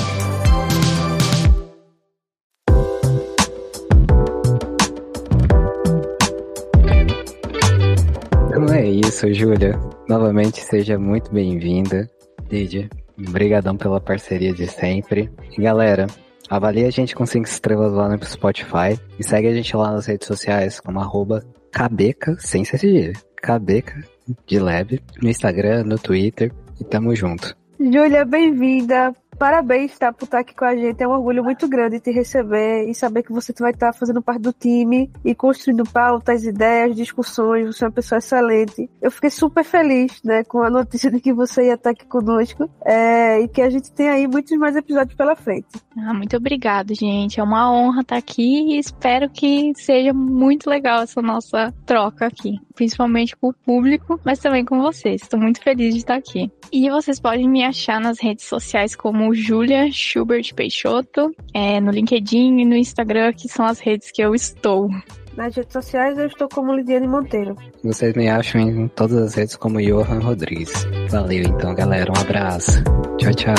Então 8.48 8.74
é 8.74 8.86
isso, 8.86 9.34
Júlia. 9.34 9.80
Novamente, 10.08 10.62
seja 10.62 10.98
muito 10.98 11.32
bem-vinda. 11.32 12.10
Lídia, 12.50 12.90
Obrigadão 13.28 13.78
pela 13.78 14.00
parceria 14.00 14.54
de 14.54 14.68
sempre. 14.68 15.32
E 15.58 15.62
galera, 15.62 16.08
avalie 16.50 16.86
a 16.86 16.90
gente 16.90 17.16
com 17.16 17.26
5 17.26 17.48
estrelas 17.48 17.94
lá 17.94 18.10
no 18.10 18.24
Spotify 18.26 19.00
e 19.20 19.24
segue 19.24 19.48
a 19.48 19.54
gente 19.54 19.76
lá 19.76 19.92
nas 19.92 20.06
redes 20.06 20.28
sociais 20.28 20.80
como 20.80 21.00
arroba 21.00 21.44
cabeca, 21.72 22.36
sem 22.40 22.66
ser 22.66 23.14
cabeca 23.36 24.04
de 24.46 24.60
lab, 24.60 25.02
no 25.22 25.30
Instagram, 25.30 25.84
no 25.84 25.98
Twitter 25.98 26.52
e 26.80 26.84
tamo 26.84 27.16
junto. 27.16 27.56
Júlia, 27.80 28.24
bem-vinda 28.26 29.14
parabéns, 29.42 29.98
tá, 29.98 30.14
por 30.14 30.26
estar 30.26 30.42
aqui 30.42 30.54
com 30.54 30.66
a 30.66 30.76
gente. 30.76 31.02
É 31.02 31.08
um 31.08 31.14
orgulho 31.14 31.44
muito 31.44 31.68
grande 31.68 32.00
te 32.00 32.12
receber 32.12 32.88
e 32.88 32.94
saber 32.94 33.24
que 33.24 33.34
você 33.34 33.52
vai 33.60 33.72
estar 33.72 33.92
fazendo 33.92 34.22
parte 34.22 34.44
do 34.44 34.54
time 34.54 35.10
e 35.26 35.34
construindo 35.34 35.84
pautas, 35.84 36.44
ideias, 36.44 36.96
discussões. 36.96 37.66
Você 37.66 37.84
é 37.84 37.88
uma 37.88 37.92
pessoa 37.92 38.20
excelente. 38.20 38.88
Eu 39.02 39.10
fiquei 39.10 39.32
super 39.32 39.64
feliz, 39.64 40.22
né, 40.24 40.44
com 40.44 40.62
a 40.62 40.70
notícia 40.70 41.10
de 41.10 41.20
que 41.20 41.34
você 41.34 41.66
ia 41.66 41.74
estar 41.74 41.90
aqui 41.90 42.06
conosco 42.06 42.70
é, 42.86 43.40
e 43.42 43.48
que 43.48 43.64
a 43.64 43.70
gente 43.72 43.92
tem 43.92 44.10
aí 44.10 44.28
muitos 44.28 44.56
mais 44.60 44.76
episódios 44.76 45.16
pela 45.16 45.36
frente. 45.36 45.66
Ah, 45.98 46.14
muito 46.14 46.38
obrigado, 46.38 46.94
gente. 46.94 47.40
É 47.40 47.44
uma 47.44 47.74
honra 47.74 48.02
estar 48.02 48.18
aqui 48.18 48.76
e 48.76 48.78
espero 48.78 49.28
que 49.28 49.74
seja 49.76 50.14
muito 50.14 50.70
legal 50.70 51.02
essa 51.02 51.20
nossa 51.20 51.74
troca 51.84 52.28
aqui, 52.28 52.60
principalmente 52.76 53.36
com 53.36 53.50
o 53.50 53.54
público, 53.54 54.20
mas 54.24 54.38
também 54.38 54.64
com 54.64 54.80
vocês. 54.80 55.24
Estou 55.24 55.40
muito 55.40 55.64
feliz 55.64 55.96
de 55.96 56.02
estar 56.02 56.16
aqui. 56.16 56.52
E 56.72 56.90
vocês 56.90 57.20
podem 57.20 57.50
me 57.50 57.66
achar 57.66 58.00
nas 58.00 58.22
redes 58.22 58.46
sociais 58.46 58.96
Julia 59.34 59.92
Schubert 59.92 60.54
Peixoto, 60.54 61.34
é, 61.54 61.80
no 61.80 61.92
LinkedIn 61.92 62.60
e 62.60 62.66
no 62.66 62.76
Instagram, 62.76 63.34
que 63.34 63.48
são 63.48 63.66
as 63.66 63.80
redes 63.80 64.12
que 64.12 64.22
eu 64.22 64.34
estou. 64.36 64.90
Nas 65.36 65.56
redes 65.56 65.72
sociais 65.72 66.18
eu 66.18 66.28
estou 66.28 66.50
como 66.50 66.76
Lidiane 66.76 67.08
Monteiro. 67.08 67.56
Vocês 67.84 68.14
me 68.16 68.30
acham 68.30 68.62
em 68.62 68.88
todas 68.90 69.18
as 69.18 69.34
redes 69.34 69.56
como 69.56 69.82
Johan 69.82 70.20
Rodrigues. 70.20 70.86
Valeu 71.10 71.44
então, 71.44 71.74
galera. 71.74 72.12
Um 72.12 72.22
abraço. 72.22 72.84
Tchau, 73.18 73.34
tchau. 73.34 73.56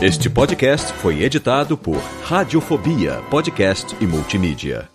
Este 0.00 0.28
podcast 0.28 0.92
foi 0.92 1.22
editado 1.22 1.78
por 1.78 1.96
Radiofobia, 2.24 3.22
podcast 3.30 3.96
e 4.02 4.06
multimídia. 4.06 4.93